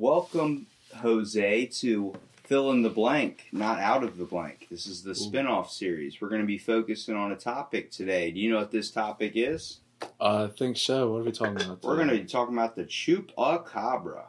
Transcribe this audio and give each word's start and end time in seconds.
Welcome, 0.00 0.68
Jose, 0.98 1.66
to 1.80 2.14
Fill 2.44 2.70
in 2.70 2.82
the 2.82 2.88
Blank, 2.88 3.48
not 3.50 3.80
Out 3.80 4.04
of 4.04 4.16
the 4.16 4.24
Blank. 4.24 4.68
This 4.70 4.86
is 4.86 5.02
the 5.02 5.12
spin 5.12 5.48
off 5.48 5.72
series. 5.72 6.20
We're 6.20 6.28
going 6.28 6.40
to 6.40 6.46
be 6.46 6.56
focusing 6.56 7.16
on 7.16 7.32
a 7.32 7.36
topic 7.36 7.90
today. 7.90 8.30
Do 8.30 8.38
you 8.38 8.48
know 8.48 8.58
what 8.58 8.70
this 8.70 8.92
topic 8.92 9.32
is? 9.34 9.80
I 10.20 10.46
think 10.46 10.76
so. 10.76 11.10
What 11.10 11.22
are 11.22 11.24
we 11.24 11.32
talking 11.32 11.56
about? 11.56 11.82
We're 11.82 11.96
going 11.96 12.06
to 12.10 12.16
be 12.16 12.26
talking 12.26 12.54
about 12.54 12.76
the 12.76 12.84
chupacabra. 12.84 14.26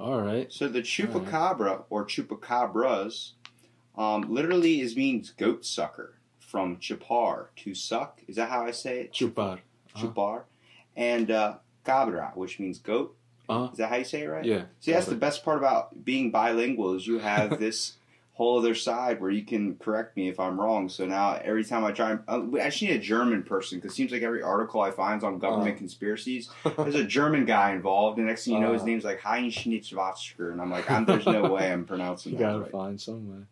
All 0.00 0.22
right. 0.22 0.50
So 0.50 0.68
the 0.68 0.80
chupacabra 0.80 1.84
or 1.90 2.06
chupacabras 2.06 3.32
um, 3.94 4.22
literally 4.22 4.80
is 4.80 4.96
means 4.96 5.32
goat 5.32 5.66
sucker 5.66 6.14
from 6.38 6.78
chupar 6.78 7.48
to 7.56 7.74
suck. 7.74 8.22
Is 8.26 8.36
that 8.36 8.48
how 8.48 8.64
I 8.64 8.70
say 8.70 9.00
it? 9.00 9.12
Chupar. 9.12 9.58
Uh-huh. 9.58 10.06
Chupar. 10.06 10.42
And 10.96 11.30
uh, 11.30 11.56
cabra, 11.84 12.32
which 12.34 12.58
means 12.58 12.78
goat. 12.78 13.17
Uh-huh. 13.48 13.70
Is 13.72 13.78
that 13.78 13.88
how 13.88 13.96
you 13.96 14.04
say 14.04 14.22
it 14.22 14.26
right? 14.28 14.44
Yeah. 14.44 14.62
See, 14.80 14.92
that's 14.92 15.06
the 15.06 15.14
best 15.14 15.44
part 15.44 15.58
about 15.58 16.04
being 16.04 16.30
bilingual 16.30 16.94
is 16.94 17.06
you 17.06 17.18
have 17.18 17.58
this 17.60 17.94
whole 18.34 18.58
other 18.58 18.74
side 18.74 19.20
where 19.20 19.30
you 19.32 19.44
can 19.44 19.74
correct 19.76 20.16
me 20.16 20.28
if 20.28 20.38
I'm 20.38 20.60
wrong. 20.60 20.88
So 20.88 21.04
now 21.06 21.32
every 21.42 21.64
time 21.64 21.84
I 21.84 21.90
try, 21.90 22.18
uh, 22.28 22.40
we 22.40 22.60
actually 22.60 22.88
need 22.92 22.96
a 23.00 23.02
German 23.02 23.42
person 23.42 23.78
because 23.78 23.92
it 23.92 23.96
seems 23.96 24.12
like 24.12 24.22
every 24.22 24.42
article 24.42 24.80
I 24.80 24.92
find 24.92 25.24
on 25.24 25.38
government 25.40 25.74
Uh. 25.74 25.78
conspiracies. 25.78 26.48
There's 26.76 26.94
a 26.94 27.02
German 27.04 27.46
guy 27.46 27.72
involved, 27.72 28.18
and 28.18 28.28
next 28.28 28.44
thing 28.44 28.54
you 28.54 28.60
know, 28.60 28.72
his 28.74 28.82
Uh. 28.82 28.86
name's 28.86 29.04
like 29.04 29.20
Heinz 29.20 29.56
Schnitzwatzker, 29.56 30.52
and 30.52 30.60
I'm 30.60 30.70
like, 30.70 30.88
I'm, 30.90 31.04
there's 31.04 31.26
no 31.26 31.50
way 31.52 31.72
I'm 31.72 31.84
pronouncing 31.84 32.32
You 32.32 32.38
that 32.38 32.44
gotta 32.44 32.58
right. 32.60 32.70
find 32.70 33.00
some 33.00 33.28
way. 33.28 33.44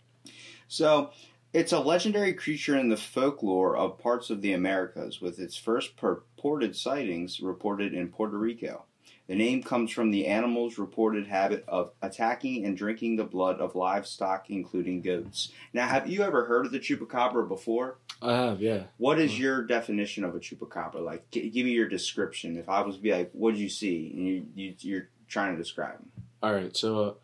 So, 0.68 1.10
it's 1.52 1.73
a 1.73 1.80
legendary 1.80 2.34
creature 2.34 2.76
in 2.76 2.88
the 2.88 2.96
folklore 2.96 3.76
of 3.76 3.98
parts 3.98 4.30
of 4.30 4.40
the 4.42 4.52
Americas, 4.52 5.20
with 5.20 5.38
its 5.40 5.56
first 5.56 5.96
purported 5.96 6.76
sightings 6.76 7.40
reported 7.40 7.92
in 7.95 8.09
Puerto 8.09 8.37
Rico. 8.38 8.84
The 9.28 9.34
name 9.34 9.62
comes 9.62 9.90
from 9.90 10.12
the 10.12 10.26
animal's 10.26 10.78
reported 10.78 11.26
habit 11.26 11.64
of 11.66 11.90
attacking 12.00 12.64
and 12.64 12.76
drinking 12.76 13.16
the 13.16 13.24
blood 13.24 13.58
of 13.58 13.74
livestock, 13.74 14.50
including 14.50 15.02
goats. 15.02 15.52
Now, 15.73 15.88
have 15.88 16.09
you 16.09 16.23
ever 16.23 16.45
heard 16.45 16.66
of 16.66 16.73
the 16.73 16.78
chupacabra 16.78 17.48
before? 17.48 17.98
I 18.23 18.34
have, 18.34 18.60
yeah. 18.60 18.84
What 18.98 19.18
is 19.18 19.38
your 19.38 19.64
definition 19.64 20.23
of 20.23 20.36
a 20.36 20.38
chupacabra? 20.38 21.04
Like, 21.04 21.28
g- 21.32 21.51
give 21.51 21.66
me 21.66 21.73
your 21.73 21.88
description. 21.88 22.56
If 22.56 22.68
I 22.68 22.82
was 22.82 22.96
to 22.96 23.02
be 23.02 23.12
like, 23.12 23.30
"What 23.32 23.52
did 23.52 23.60
you 23.60 23.68
see?" 23.68 24.12
and 24.14 24.26
you, 24.26 24.46
you 24.54 24.74
you're 24.78 25.09
trying 25.29 25.56
to 25.56 25.58
describe 25.62 25.98
them. 25.98 26.10
All 26.42 26.54
right. 26.54 26.76
So, 26.76 27.02
uh, 27.02 27.14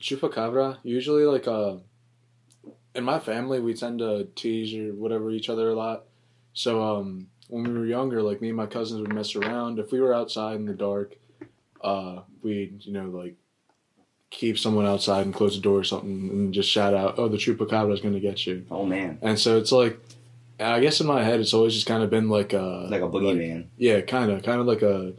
chupacabra. 0.00 0.78
Usually, 0.82 1.24
like, 1.24 1.46
uh, 1.46 1.76
in 2.94 3.04
my 3.04 3.18
family, 3.18 3.60
we 3.60 3.74
tend 3.74 3.98
to 3.98 4.28
tease 4.34 4.74
or 4.74 4.94
whatever 4.94 5.30
each 5.30 5.50
other 5.50 5.68
a 5.68 5.74
lot. 5.74 6.04
So, 6.54 6.82
um, 6.82 7.28
when 7.48 7.64
we 7.64 7.78
were 7.78 7.86
younger, 7.86 8.22
like 8.22 8.40
me 8.40 8.48
and 8.48 8.56
my 8.56 8.66
cousins 8.66 9.00
would 9.02 9.12
mess 9.12 9.36
around. 9.36 9.78
If 9.78 9.92
we 9.92 10.00
were 10.00 10.14
outside 10.14 10.56
in 10.56 10.64
the 10.64 10.72
dark, 10.72 11.16
uh, 11.84 12.22
we'd 12.42 12.84
you 12.84 12.92
know 12.92 13.06
like 13.10 13.36
keep 14.30 14.58
someone 14.58 14.86
outside 14.86 15.24
and 15.24 15.34
close 15.34 15.54
the 15.54 15.62
door 15.62 15.78
or 15.78 15.84
something, 15.84 16.30
and 16.30 16.54
just 16.54 16.68
shout 16.68 16.94
out, 16.94 17.14
"Oh, 17.18 17.28
the 17.28 17.36
chupacabra 17.36 17.92
is 17.92 18.00
going 18.00 18.14
to 18.14 18.20
get 18.20 18.46
you!" 18.46 18.66
Oh 18.70 18.84
man, 18.84 19.18
And 19.22 19.38
so 19.38 19.58
it's 19.58 19.70
like, 19.70 19.98
I 20.58 20.80
guess 20.80 21.00
in 21.00 21.06
my 21.06 21.22
head, 21.22 21.40
it's 21.40 21.54
always 21.54 21.74
just 21.74 21.86
kind 21.86 22.02
of 22.02 22.10
been 22.10 22.28
like 22.28 22.52
a 22.52 22.88
like 22.90 23.02
a 23.02 23.08
boogeyman. 23.08 23.66
Yeah, 23.76 24.00
kind 24.00 24.30
of, 24.32 24.42
kind 24.42 24.60
of 24.60 24.66
like 24.66 24.82
a. 24.82 25.12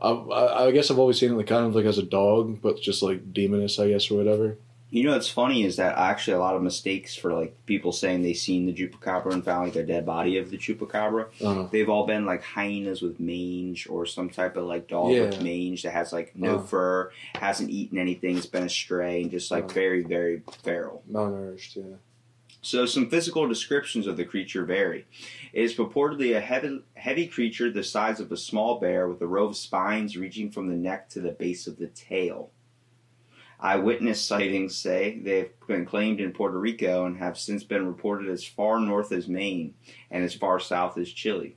I, 0.00 0.10
I 0.10 0.66
I 0.66 0.70
guess 0.70 0.90
I've 0.90 0.98
always 0.98 1.18
seen 1.18 1.32
it 1.32 1.36
like 1.36 1.48
kind 1.48 1.66
of 1.66 1.74
like 1.74 1.84
as 1.84 1.98
a 1.98 2.02
dog, 2.04 2.62
but 2.62 2.80
just 2.80 3.02
like 3.02 3.32
demoness, 3.34 3.78
I 3.78 3.88
guess, 3.88 4.10
or 4.10 4.16
whatever. 4.16 4.56
You 4.90 5.04
know 5.04 5.12
what's 5.12 5.28
funny 5.28 5.64
is 5.64 5.76
that 5.76 5.98
actually 5.98 6.34
a 6.34 6.38
lot 6.38 6.56
of 6.56 6.62
mistakes 6.62 7.14
for 7.14 7.34
like 7.34 7.54
people 7.66 7.92
saying 7.92 8.22
they 8.22 8.32
seen 8.32 8.64
the 8.64 8.72
chupacabra 8.72 9.34
and 9.34 9.44
found 9.44 9.66
like 9.66 9.76
a 9.76 9.82
dead 9.82 10.06
body 10.06 10.38
of 10.38 10.50
the 10.50 10.56
chupacabra. 10.56 11.26
Uh, 11.44 11.68
They've 11.70 11.90
all 11.90 12.06
been 12.06 12.24
like 12.24 12.42
hyenas 12.42 13.02
with 13.02 13.20
mange 13.20 13.86
or 13.90 14.06
some 14.06 14.30
type 14.30 14.56
of 14.56 14.64
like 14.64 14.88
dog 14.88 15.10
with 15.10 15.42
mange 15.42 15.82
that 15.82 15.92
has 15.92 16.10
like 16.12 16.34
no 16.34 16.56
Uh. 16.56 16.62
fur, 16.62 17.12
hasn't 17.34 17.68
eaten 17.68 17.98
anything, 17.98 18.36
has 18.36 18.46
been 18.46 18.62
a 18.64 18.68
stray, 18.70 19.20
and 19.20 19.30
just 19.30 19.50
like 19.50 19.64
Uh. 19.64 19.68
very 19.68 20.02
very 20.02 20.40
feral. 20.62 21.02
malnourished, 21.10 21.76
yeah. 21.76 21.96
So 22.62 22.86
some 22.86 23.10
physical 23.10 23.46
descriptions 23.46 24.06
of 24.06 24.16
the 24.16 24.24
creature 24.24 24.64
vary. 24.64 25.04
It 25.52 25.62
is 25.64 25.74
purportedly 25.74 26.34
a 26.34 26.40
heavy, 26.40 26.80
heavy 26.94 27.26
creature 27.26 27.70
the 27.70 27.84
size 27.84 28.20
of 28.20 28.32
a 28.32 28.36
small 28.38 28.80
bear 28.80 29.06
with 29.06 29.20
a 29.20 29.26
row 29.26 29.46
of 29.48 29.56
spines 29.56 30.16
reaching 30.16 30.50
from 30.50 30.68
the 30.68 30.74
neck 30.76 31.08
to 31.10 31.20
the 31.20 31.30
base 31.30 31.66
of 31.66 31.78
the 31.78 31.86
tail. 31.88 32.50
Eyewitness 33.60 34.20
sightings 34.24 34.76
say 34.76 35.18
they've 35.22 35.50
been 35.66 35.84
claimed 35.84 36.20
in 36.20 36.32
Puerto 36.32 36.58
Rico 36.58 37.04
and 37.06 37.18
have 37.18 37.36
since 37.36 37.64
been 37.64 37.86
reported 37.86 38.28
as 38.28 38.44
far 38.44 38.78
north 38.78 39.10
as 39.10 39.26
Maine 39.28 39.74
and 40.10 40.22
as 40.22 40.34
far 40.34 40.60
south 40.60 40.96
as 40.96 41.10
Chile, 41.10 41.56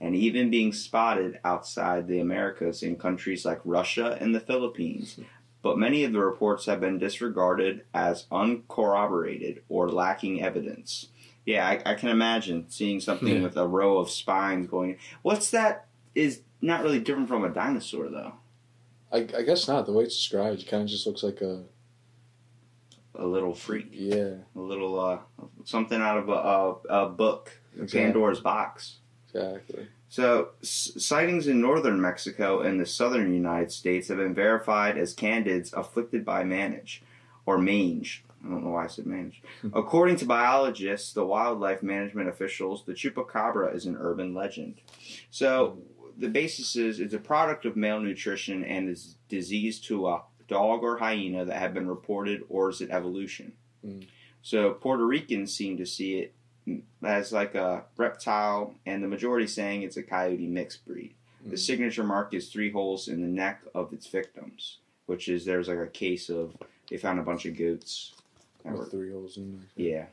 and 0.00 0.14
even 0.14 0.50
being 0.50 0.72
spotted 0.74 1.40
outside 1.44 2.06
the 2.06 2.20
Americas 2.20 2.82
in 2.82 2.96
countries 2.96 3.46
like 3.46 3.60
Russia 3.64 4.18
and 4.20 4.34
the 4.34 4.40
Philippines. 4.40 5.18
But 5.62 5.78
many 5.78 6.04
of 6.04 6.12
the 6.12 6.20
reports 6.20 6.66
have 6.66 6.80
been 6.80 6.98
disregarded 6.98 7.84
as 7.94 8.26
uncorroborated 8.30 9.62
or 9.68 9.88
lacking 9.90 10.42
evidence. 10.42 11.08
Yeah, 11.46 11.66
I, 11.66 11.80
I 11.92 11.94
can 11.94 12.10
imagine 12.10 12.66
seeing 12.68 13.00
something 13.00 13.36
Yeah. 13.36 13.42
with 13.42 13.56
a 13.56 13.66
row 13.66 13.98
of 13.98 14.10
spines 14.10 14.66
going. 14.68 14.98
What's 15.22 15.50
that? 15.52 15.86
Is 16.14 16.42
not 16.60 16.82
really 16.82 17.00
different 17.00 17.28
from 17.28 17.44
a 17.44 17.48
dinosaur, 17.48 18.08
though. 18.08 18.34
I, 19.12 19.18
I 19.36 19.42
guess 19.42 19.66
not. 19.68 19.86
The 19.86 19.92
way 19.92 20.04
it's 20.04 20.16
described, 20.16 20.60
it 20.62 20.68
kind 20.68 20.82
of 20.82 20.88
just 20.88 21.06
looks 21.06 21.22
like 21.22 21.40
a 21.40 21.64
A 23.14 23.26
little 23.26 23.54
freak, 23.54 23.88
yeah, 23.92 24.34
a 24.54 24.60
little 24.60 25.00
uh, 25.00 25.18
something 25.64 26.00
out 26.00 26.18
of 26.18 26.28
a, 26.28 26.32
a, 26.32 27.04
a 27.04 27.08
book, 27.08 27.50
exactly. 27.74 28.00
Pandora's 28.00 28.40
box. 28.40 28.98
Exactly. 29.34 29.88
So, 30.10 30.50
s- 30.62 30.92
sightings 30.98 31.46
in 31.48 31.60
northern 31.60 32.00
Mexico 32.00 32.60
and 32.60 32.80
the 32.80 32.86
southern 32.86 33.32
United 33.34 33.72
States 33.72 34.08
have 34.08 34.18
been 34.18 34.34
verified 34.34 34.96
as 34.96 35.14
canids 35.14 35.72
afflicted 35.74 36.24
by 36.24 36.44
manage 36.44 37.02
or 37.44 37.58
mange. 37.58 38.24
I 38.44 38.48
don't 38.48 38.62
know 38.64 38.70
why 38.70 38.84
I 38.84 38.86
said 38.86 39.04
mange. 39.06 39.42
According 39.74 40.16
to 40.16 40.24
biologists, 40.24 41.12
the 41.12 41.26
wildlife 41.26 41.82
management 41.82 42.28
officials, 42.28 42.84
the 42.84 42.92
chupacabra 42.94 43.74
is 43.74 43.84
an 43.84 43.96
urban 43.98 44.32
legend. 44.32 44.80
So, 45.30 45.78
the 46.18 46.28
basis 46.28 46.74
is 46.76 47.00
it's 47.00 47.14
a 47.14 47.18
product 47.18 47.64
of 47.64 47.76
malnutrition 47.76 48.64
and 48.64 48.88
is 48.88 49.16
disease 49.28 49.78
to 49.82 50.08
a 50.08 50.22
dog 50.48 50.82
or 50.82 50.98
hyena 50.98 51.44
that 51.44 51.56
have 51.58 51.74
been 51.74 51.86
reported, 51.88 52.42
or 52.48 52.70
is 52.70 52.80
it 52.80 52.90
evolution? 52.90 53.52
Mm. 53.86 54.06
So, 54.42 54.72
Puerto 54.72 55.04
Ricans 55.06 55.54
seem 55.54 55.76
to 55.76 55.86
see 55.86 56.18
it 56.18 56.34
as 57.02 57.32
like 57.32 57.54
a 57.54 57.84
reptile, 57.96 58.74
and 58.86 59.02
the 59.02 59.08
majority 59.08 59.46
saying 59.46 59.82
it's 59.82 59.96
a 59.96 60.02
coyote 60.02 60.46
mixed 60.46 60.84
breed. 60.86 61.14
The 61.46 61.56
Mm. 61.56 61.58
signature 61.58 62.04
mark 62.04 62.34
is 62.34 62.50
three 62.50 62.70
holes 62.70 63.08
in 63.08 63.20
the 63.20 63.28
neck 63.28 63.62
of 63.74 63.92
its 63.92 64.06
victims, 64.06 64.78
which 65.06 65.28
is 65.28 65.44
there's 65.44 65.68
like 65.68 65.78
a 65.78 65.86
case 65.86 66.28
of 66.28 66.56
they 66.90 66.96
found 66.96 67.18
a 67.20 67.22
bunch 67.22 67.46
of 67.46 67.56
goats. 67.56 68.14
that 68.64 68.72
were- 68.72 68.80
With 68.80 68.90
three 68.90 69.12
holes 69.12 69.36
in 69.36 69.52
there. 69.76 69.86
yeah, 69.86 70.06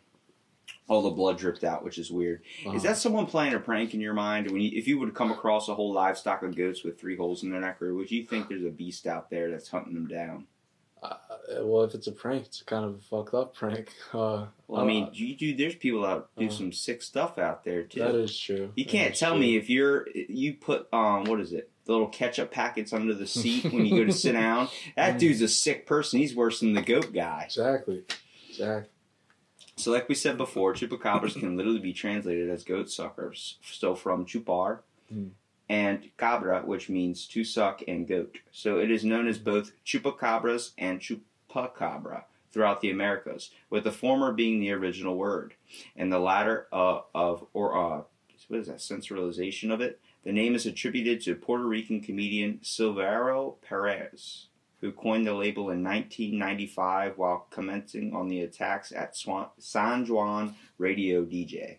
all 0.87 1.01
the 1.01 1.09
blood 1.09 1.37
dripped 1.37 1.63
out, 1.63 1.83
which 1.83 1.97
is 1.97 2.11
weird. 2.11 2.41
Uh-huh. 2.65 2.75
Is 2.75 2.83
that 2.83 2.97
someone 2.97 3.25
playing 3.25 3.53
a 3.53 3.59
prank 3.59 3.93
in 3.93 3.99
your 4.01 4.13
mind? 4.13 4.51
When 4.51 4.61
you, 4.61 4.71
if 4.73 4.87
you 4.87 4.99
would 4.99 5.13
come 5.15 5.31
across 5.31 5.67
a 5.67 5.75
whole 5.75 5.93
livestock 5.93 6.43
of 6.43 6.55
goats 6.55 6.83
with 6.83 6.99
three 6.99 7.15
holes 7.17 7.43
in 7.43 7.49
their 7.51 7.61
neck, 7.61 7.81
or 7.81 7.93
would 7.95 8.11
you 8.11 8.23
think 8.25 8.47
there's 8.49 8.63
a 8.65 8.69
beast 8.69 9.07
out 9.07 9.29
there 9.29 9.49
that's 9.49 9.69
hunting 9.69 9.93
them 9.95 10.07
down? 10.07 10.45
Uh, 11.03 11.15
well, 11.61 11.83
if 11.83 11.93
it's 11.93 12.07
a 12.07 12.11
prank, 12.11 12.45
it's 12.45 12.61
kind 12.63 12.83
of 12.85 12.95
a 12.95 12.97
fucked 12.97 13.33
up 13.35 13.53
prank. 13.55 13.89
Uh, 14.13 14.45
Well, 14.67 14.81
I 14.81 14.85
mean, 14.85 15.03
uh, 15.05 15.09
you 15.13 15.35
do. 15.35 15.55
There's 15.55 15.75
people 15.75 16.01
that 16.01 16.25
do 16.37 16.47
uh, 16.47 16.49
some 16.49 16.71
sick 16.71 17.01
stuff 17.03 17.37
out 17.37 17.63
there 17.63 17.83
too. 17.83 17.99
that 17.99 18.15
is 18.15 18.35
true. 18.39 18.71
You 18.75 18.85
can't 18.85 19.13
tell 19.15 19.31
true. 19.33 19.39
me 19.41 19.55
if 19.57 19.69
you're 19.69 20.07
you 20.13 20.53
put 20.53 20.87
um 20.93 21.25
what 21.25 21.39
is 21.41 21.51
it 21.53 21.69
the 21.85 21.91
little 21.91 22.07
ketchup 22.07 22.49
packets 22.49 22.93
under 22.93 23.13
the 23.13 23.27
seat 23.27 23.65
when 23.71 23.85
you 23.85 23.97
go 23.97 24.05
to 24.05 24.11
sit 24.13 24.31
down. 24.43 24.69
That 24.95 25.15
Mm. 25.15 25.19
dude's 25.19 25.41
a 25.41 25.47
sick 25.47 25.85
person. 25.85 26.19
He's 26.19 26.35
worse 26.35 26.61
than 26.61 26.73
the 26.73 26.81
goat 26.81 27.13
guy. 27.13 27.43
Exactly. 27.45 28.03
Exactly. 28.49 28.89
So, 29.77 29.91
like 29.91 30.07
we 30.07 30.15
said 30.15 30.37
before, 30.37 30.73
chupacabras 30.73 31.37
can 31.39 31.57
literally 31.57 31.79
be 31.79 31.93
translated 31.93 32.49
as 32.49 32.63
goat 32.63 32.89
suckers. 32.89 33.57
So, 33.61 33.95
from 33.95 34.25
chupar 34.25 34.79
Mm. 35.13 35.31
and 35.69 36.09
cabra, 36.17 36.61
which 36.65 36.89
means 36.89 37.27
to 37.27 37.43
suck 37.43 37.83
and 37.87 38.07
goat. 38.07 38.39
So, 38.51 38.79
it 38.79 38.89
is 38.89 39.03
known 39.03 39.27
as 39.27 39.37
both 39.37 39.73
chupacabras 39.85 40.71
and 40.77 40.99
chupacabra 41.01 42.23
throughout 42.51 42.79
the 42.79 42.89
Americas, 42.89 43.51
with 43.69 43.83
the 43.83 43.91
former 43.91 44.31
being 44.31 44.61
the 44.61 44.71
original 44.71 45.17
word, 45.17 45.55
and 45.95 46.11
the 46.11 46.19
latter 46.19 46.67
uh, 46.71 47.01
of 47.13 47.45
or 47.53 47.75
uh, 47.75 48.01
what 48.47 48.59
is 48.61 48.67
that 48.67 48.77
sensualization 48.77 49.71
of 49.73 49.81
it. 49.81 49.99
The 50.23 50.31
name 50.31 50.55
is 50.55 50.65
attributed 50.65 51.19
to 51.21 51.35
Puerto 51.35 51.65
Rican 51.65 51.99
comedian 52.01 52.59
Silverio 52.63 53.55
Perez 53.61 54.47
who 54.81 54.91
coined 54.91 55.25
the 55.25 55.33
label 55.33 55.69
in 55.69 55.83
1995 55.83 57.17
while 57.17 57.47
commenting 57.49 58.13
on 58.13 58.27
the 58.27 58.41
attacks 58.41 58.91
at 58.91 59.15
Swan- 59.15 59.49
San 59.57 60.05
Juan 60.05 60.55
Radio 60.77 61.23
DJ. 61.25 61.77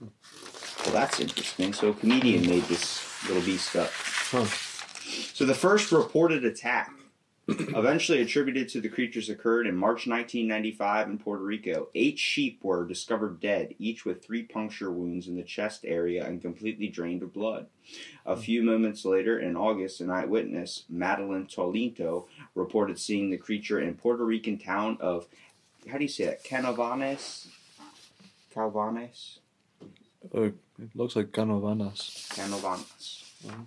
Well, 0.00 0.92
that's 0.92 1.20
interesting. 1.20 1.72
So, 1.72 1.90
a 1.90 1.94
comedian 1.94 2.46
made 2.48 2.64
this 2.64 3.26
little 3.28 3.42
beast 3.42 3.74
up. 3.76 3.90
Huh. 3.94 4.44
So, 5.32 5.46
the 5.46 5.54
first 5.54 5.92
reported 5.92 6.44
attack 6.44 6.92
Eventually 7.46 8.22
attributed 8.22 8.70
to 8.70 8.80
the 8.80 8.88
creatures 8.88 9.28
occurred 9.28 9.66
in 9.66 9.76
March 9.76 10.06
1995 10.06 11.08
in 11.08 11.18
Puerto 11.18 11.44
Rico. 11.44 11.88
Eight 11.94 12.18
sheep 12.18 12.58
were 12.62 12.86
discovered 12.86 13.38
dead, 13.38 13.74
each 13.78 14.06
with 14.06 14.24
three 14.24 14.42
puncture 14.42 14.90
wounds 14.90 15.28
in 15.28 15.36
the 15.36 15.42
chest 15.42 15.84
area 15.84 16.26
and 16.26 16.40
completely 16.40 16.88
drained 16.88 17.22
of 17.22 17.34
blood. 17.34 17.66
A 18.24 18.34
few 18.36 18.62
moments 18.62 19.04
later, 19.04 19.38
in 19.38 19.56
August, 19.56 20.00
an 20.00 20.10
eyewitness, 20.10 20.84
Madeline 20.88 21.46
Tolinto, 21.46 22.26
reported 22.54 22.98
seeing 22.98 23.28
the 23.28 23.36
creature 23.36 23.78
in 23.78 23.94
Puerto 23.94 24.24
Rican 24.24 24.56
town 24.56 24.96
of, 25.00 25.26
how 25.90 25.98
do 25.98 26.04
you 26.04 26.08
say 26.08 26.24
that, 26.24 26.44
Canovanes? 26.44 27.48
Calvanes? 28.54 29.40
Oh, 30.32 30.44
it 30.44 30.54
looks 30.94 31.14
like 31.14 31.32
Canovanas. 31.32 32.26
Canovanas. 32.30 33.24
Mhm. 33.46 33.66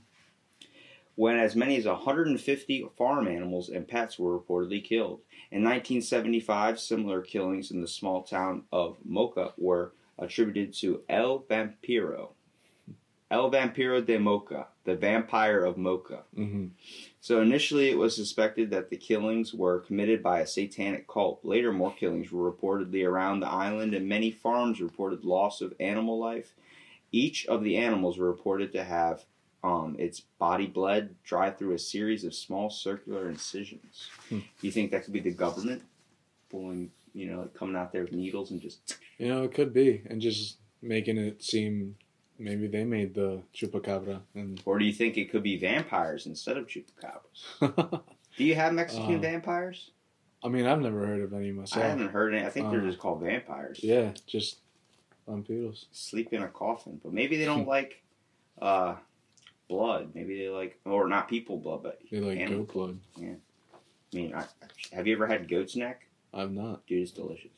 When 1.18 1.40
as 1.40 1.56
many 1.56 1.78
as 1.78 1.88
150 1.88 2.90
farm 2.96 3.28
animals 3.28 3.70
and 3.70 3.88
pets 3.88 4.20
were 4.20 4.38
reportedly 4.38 4.84
killed. 4.84 5.22
In 5.50 5.64
1975, 5.64 6.80
similar 6.80 7.22
killings 7.22 7.72
in 7.72 7.82
the 7.82 7.88
small 7.88 8.22
town 8.22 8.66
of 8.72 8.98
Mocha 9.04 9.52
were 9.58 9.94
attributed 10.20 10.76
to 10.76 11.02
El 11.10 11.40
Vampiro. 11.40 12.34
El 13.32 13.50
Vampiro 13.50 14.06
de 14.06 14.20
Mocha, 14.20 14.68
the 14.84 14.96
vampire 14.96 15.66
of 15.66 15.76
Mocha. 15.76 16.22
hmm 16.36 16.68
So 17.20 17.42
initially, 17.42 17.90
it 17.90 17.98
was 17.98 18.16
suspected 18.16 18.70
that 18.70 18.92
the 18.92 18.96
killings 18.96 19.56
were 19.56 19.80
committed 19.80 20.22
by 20.22 20.42
a 20.42 20.48
satanic 20.48 21.08
cult. 21.08 21.44
Later, 21.44 21.74
more 21.74 21.96
killings 21.96 22.32
were 22.32 22.52
reportedly 22.52 23.04
around 23.04 23.40
the 23.40 23.50
island, 23.50 23.96
and 23.96 24.08
many 24.08 24.30
farms 24.30 24.80
reported 24.80 25.26
loss 25.26 25.62
of 25.62 25.74
animal 25.80 26.20
life. 26.20 26.54
Each 27.12 27.48
of 27.48 27.64
the 27.64 27.76
animals 27.76 28.20
were 28.20 28.30
reported 28.30 28.72
to 28.74 28.84
have 28.84 29.26
um, 29.68 29.96
its 30.00 30.20
body 30.40 30.68
bled 30.68 31.04
dry 31.24 31.48
through 31.52 31.74
a 31.74 31.80
series 31.80 32.24
of 32.24 32.34
small 32.34 32.70
circular 32.70 33.30
incisions. 33.30 34.10
Hmm. 34.30 34.40
Do 34.40 34.68
you 34.68 34.72
think 34.72 34.92
that 34.92 35.04
could 35.04 35.14
be 35.14 35.20
the 35.20 35.32
government 35.46 35.82
pulling, 36.50 36.92
you 37.14 37.26
know, 37.30 37.40
like 37.42 37.54
coming 37.54 37.76
out 37.76 37.92
there 37.92 38.04
with 38.04 38.14
needles 38.14 38.52
and 38.52 38.62
just 38.62 38.98
You 39.18 39.28
know, 39.30 39.44
it 39.44 39.54
could 39.54 39.74
be, 39.74 40.02
and 40.10 40.22
just 40.22 40.58
making 40.82 41.18
it 41.18 41.44
seem 41.44 41.96
maybe 42.40 42.68
they 42.68 42.84
made 42.84 43.14
the 43.16 43.42
chupacabra, 43.54 44.22
and 44.36 44.62
or 44.66 44.78
do 44.80 44.86
you 44.86 44.94
think 44.94 45.18
it 45.18 45.32
could 45.32 45.44
be 45.44 45.58
vampires 45.58 46.26
instead 46.28 46.56
of 46.58 46.68
chupacabras? 46.68 48.02
Do 48.38 48.44
you 48.44 48.54
have 48.54 48.72
Mexican 48.74 49.16
Uh, 49.16 49.20
vampires? 49.20 49.90
I 50.44 50.50
mean, 50.50 50.68
I've 50.68 50.80
never 50.80 51.04
heard 51.08 51.22
of 51.22 51.34
any 51.34 51.52
myself. 51.52 51.84
I 51.84 51.88
haven't 51.90 52.10
heard 52.10 52.36
any. 52.36 52.46
I 52.46 52.52
think 52.52 52.70
they're 52.70 52.82
Uh, 52.84 52.86
just 52.92 53.00
called 53.00 53.22
vampires. 53.22 53.80
Yeah, 53.82 54.12
just 54.28 54.60
vampiros. 55.28 55.86
sleep 55.92 56.32
in 56.32 56.44
a 56.44 56.48
coffin. 56.48 57.02
But 57.04 57.12
maybe 57.14 57.38
they 57.38 57.46
don't 57.46 57.68
like 57.78 58.04
uh, 58.62 58.96
blood. 59.68 60.12
Maybe 60.14 60.38
they 60.40 60.50
like, 60.50 60.80
or 60.86 61.08
not 61.08 61.28
people 61.28 61.58
blood, 61.58 61.84
but 61.84 62.00
They 62.12 62.20
like 62.20 62.40
Animal. 62.40 62.64
goat 62.66 62.74
blood. 62.74 63.00
Yeah. 63.18 63.34
I 64.14 64.16
mean, 64.16 64.34
I, 64.34 64.46
have 64.96 65.08
you 65.08 65.16
ever 65.16 65.28
had 65.28 65.48
goat's 65.50 65.76
neck? 65.76 66.06
I've 66.34 66.52
not. 66.52 66.86
Dude, 66.88 67.02
it's 67.04 67.12
delicious. 67.12 67.52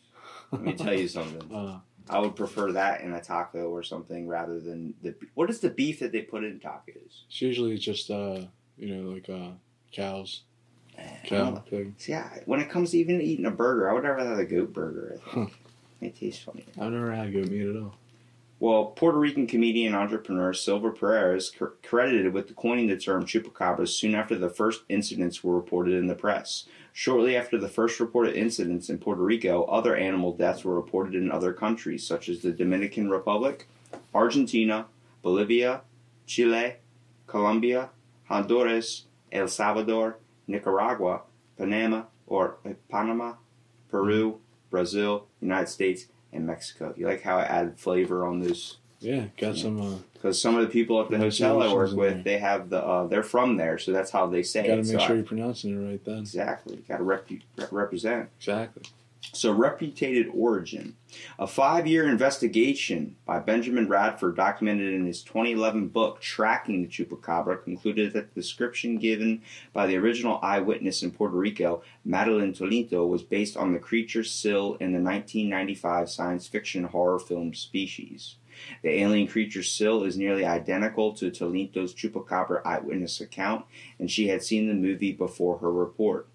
Let 0.52 0.62
me 0.62 0.74
tell 0.74 0.94
you 0.94 1.08
something. 1.08 1.54
Uh, 1.54 1.80
I 2.10 2.20
would 2.20 2.36
prefer 2.36 2.72
that 2.72 3.02
in 3.02 3.14
a 3.14 3.22
taco 3.22 3.70
or 3.70 3.84
something 3.84 4.28
rather 4.28 4.60
than 4.60 4.96
the. 5.04 5.14
What 5.36 5.50
is 5.50 5.60
the 5.60 5.70
beef 5.70 6.00
that 6.00 6.12
they 6.12 6.22
put 6.22 6.44
in 6.44 6.60
tacos? 6.60 7.24
it's 7.28 7.42
usually 7.42 7.78
just 7.78 8.10
uh, 8.10 8.42
you 8.78 8.96
know, 8.96 9.12
like 9.12 9.30
uh, 9.30 9.52
cows, 9.92 10.42
I 10.98 11.20
cow, 11.24 11.64
pig. 11.70 11.94
I, 12.10 12.42
when 12.46 12.60
it 12.60 12.70
comes 12.70 12.92
to 12.92 12.98
even 12.98 13.22
eating 13.22 13.46
a 13.46 13.52
burger, 13.52 13.90
I 13.90 13.94
would 13.94 14.04
rather 14.04 14.30
have 14.30 14.40
a 14.40 14.46
goat 14.46 14.74
burger. 14.74 15.20
I 15.28 15.34
think 15.36 15.52
it 16.02 16.16
tastes 16.16 16.44
funny. 16.44 16.66
I've 16.80 16.92
never 16.92 17.12
had 17.12 17.32
goat 17.32 17.50
meat 17.50 17.68
at 17.70 17.76
all. 17.76 17.96
Well, 18.62 18.88
Puerto 18.88 19.18
Rican 19.18 19.48
comedian 19.48 19.96
entrepreneur 19.96 20.54
Silver 20.54 20.92
Pereira 20.92 21.38
is 21.38 21.50
cr- 21.50 21.68
credited 21.82 22.34
with 22.34 22.54
coining 22.58 22.88
the 22.88 22.98
term 22.98 23.26
chupacabras 23.26 23.90
soon 23.90 24.14
after 24.14 24.38
the 24.38 24.50
first 24.50 24.84
incidents 24.90 25.42
were 25.42 25.56
reported 25.56 25.94
in 25.94 26.08
the 26.08 26.16
press. 26.16 26.66
Shortly 26.92 27.38
after 27.38 27.58
the 27.58 27.70
first 27.70 28.02
reported 28.02 28.36
incidents 28.36 28.90
in 28.90 28.98
Puerto 28.98 29.22
Rico, 29.22 29.64
other 29.64 29.96
animal 29.96 30.34
deaths 30.34 30.66
were 30.66 30.76
reported 30.76 31.16
in 31.16 31.32
other 31.32 31.54
countries, 31.54 32.06
such 32.06 32.28
as 32.28 32.42
the 32.42 32.52
Dominican 32.52 33.10
Republic, 33.10 33.70
Argentina, 34.14 34.88
Bolivia, 35.22 35.82
Chile, 36.26 36.76
Colombia, 37.28 37.92
Honduras, 38.26 39.06
El 39.32 39.48
Salvador, 39.48 40.18
Nicaragua, 40.48 41.22
Panama 41.58 42.04
or 42.28 42.58
uh, 42.66 42.72
Panama, 42.90 43.36
Peru, 43.90 44.40
Brazil, 44.70 45.28
United 45.40 45.70
States, 45.70 46.08
and 46.34 46.46
Mexico. 46.46 46.94
You 46.98 47.08
like 47.08 47.22
how 47.22 47.38
I 47.38 47.44
added 47.44 47.80
flavor 47.80 48.26
on 48.26 48.40
those? 48.40 48.78
Yeah, 49.00 49.26
got 49.38 49.56
Yeah. 49.56 49.62
some. 49.64 49.82
Uh, 49.82 49.96
Because 50.14 50.42
some 50.42 50.56
of 50.58 50.62
the 50.62 50.68
people 50.68 51.00
at 51.02 51.10
the 51.10 51.18
hotel 51.18 51.62
I 51.64 51.74
work 51.74 51.94
with, 51.94 52.26
they 52.26 52.40
have 52.40 52.70
the 52.70 52.84
uh, 52.86 53.08
they're 53.08 53.24
from 53.24 53.56
there, 53.56 53.78
so 53.78 53.94
that's 53.94 54.12
how 54.12 54.28
they 54.28 54.44
say 54.44 54.64
got 54.68 54.76
to 54.76 54.76
make 54.78 54.86
So 54.88 54.98
sure 55.00 55.12
I- 55.12 55.14
you're 55.16 55.24
pronouncing 55.26 55.72
it 55.82 55.90
right 55.90 56.04
then. 56.04 56.18
exactly, 56.20 56.84
got 56.90 56.98
to 56.98 57.04
rep- 57.04 57.30
represent. 57.72 58.30
Exactly. 58.38 58.84
So, 59.22 59.52
reputed 59.52 60.28
origin. 60.34 60.96
A 61.38 61.46
five 61.46 61.86
year 61.86 62.08
investigation 62.10 63.18
by 63.26 63.40
Benjamin 63.40 63.88
Radford, 63.88 64.36
documented 64.36 64.94
in 64.94 65.06
his 65.06 65.24
2011 65.24 65.90
book, 65.90 66.22
Tracking 66.22 66.82
the 66.82 66.88
Chupacabra, 66.88 67.64
concluded 67.64 68.14
that 68.14 68.34
the 68.34 68.42
description 68.42 68.98
given 68.98 69.42
by 69.74 69.88
the 69.88 69.98
original 69.98 70.40
eyewitness 70.42 71.04
in 71.04 71.12
Puerto 71.12 71.36
Rico, 71.36 71.84
Madeline 72.06 72.54
Tolinto, 72.54 73.08
was 73.08 73.22
based 73.22 73.58
on 73.58 73.74
the 73.74 73.80
creature 73.80 74.24
Sil 74.24 74.80
in 74.80 74.94
the 74.94 75.02
1995 75.02 76.10
science 76.10 76.48
fiction 76.48 76.86
horror 76.86 77.20
film 77.20 77.54
Species. 77.54 78.36
The 78.82 79.02
alien 79.02 79.28
creature 79.28 79.64
Sil 79.64 80.04
is 80.04 80.18
nearly 80.18 80.46
identical 80.46 81.14
to 81.14 81.30
Tolinto's 81.30 81.94
Chupacabra 81.94 82.62
eyewitness 82.66 83.22
account, 83.22 83.66
and 84.00 84.10
she 84.10 84.28
had 84.28 84.44
seen 84.44 84.68
the 84.68 84.74
movie 84.74 85.14
before 85.14 85.60
her 85.60 85.72
report. 85.72 86.28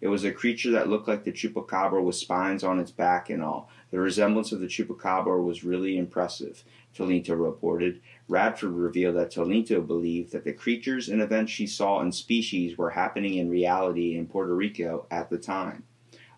It 0.00 0.08
was 0.08 0.24
a 0.24 0.32
creature 0.32 0.70
that 0.72 0.88
looked 0.88 1.08
like 1.08 1.24
the 1.24 1.32
chupacabra 1.32 2.02
with 2.02 2.16
spines 2.16 2.64
on 2.64 2.78
its 2.80 2.90
back 2.90 3.30
and 3.30 3.42
all. 3.42 3.68
The 3.90 3.98
resemblance 3.98 4.52
of 4.52 4.60
the 4.60 4.66
chupacabra 4.66 5.42
was 5.42 5.64
really 5.64 5.98
impressive, 5.98 6.64
Tolinto 6.96 7.38
reported. 7.38 8.00
Radford 8.28 8.72
revealed 8.72 9.16
that 9.16 9.32
Tolinto 9.32 9.86
believed 9.86 10.32
that 10.32 10.44
the 10.44 10.52
creatures 10.52 11.08
and 11.08 11.20
events 11.20 11.52
she 11.52 11.66
saw 11.66 12.00
in 12.00 12.12
species 12.12 12.78
were 12.78 12.90
happening 12.90 13.34
in 13.34 13.50
reality 13.50 14.16
in 14.16 14.26
Puerto 14.26 14.54
Rico 14.54 15.06
at 15.10 15.30
the 15.30 15.38
time. 15.38 15.84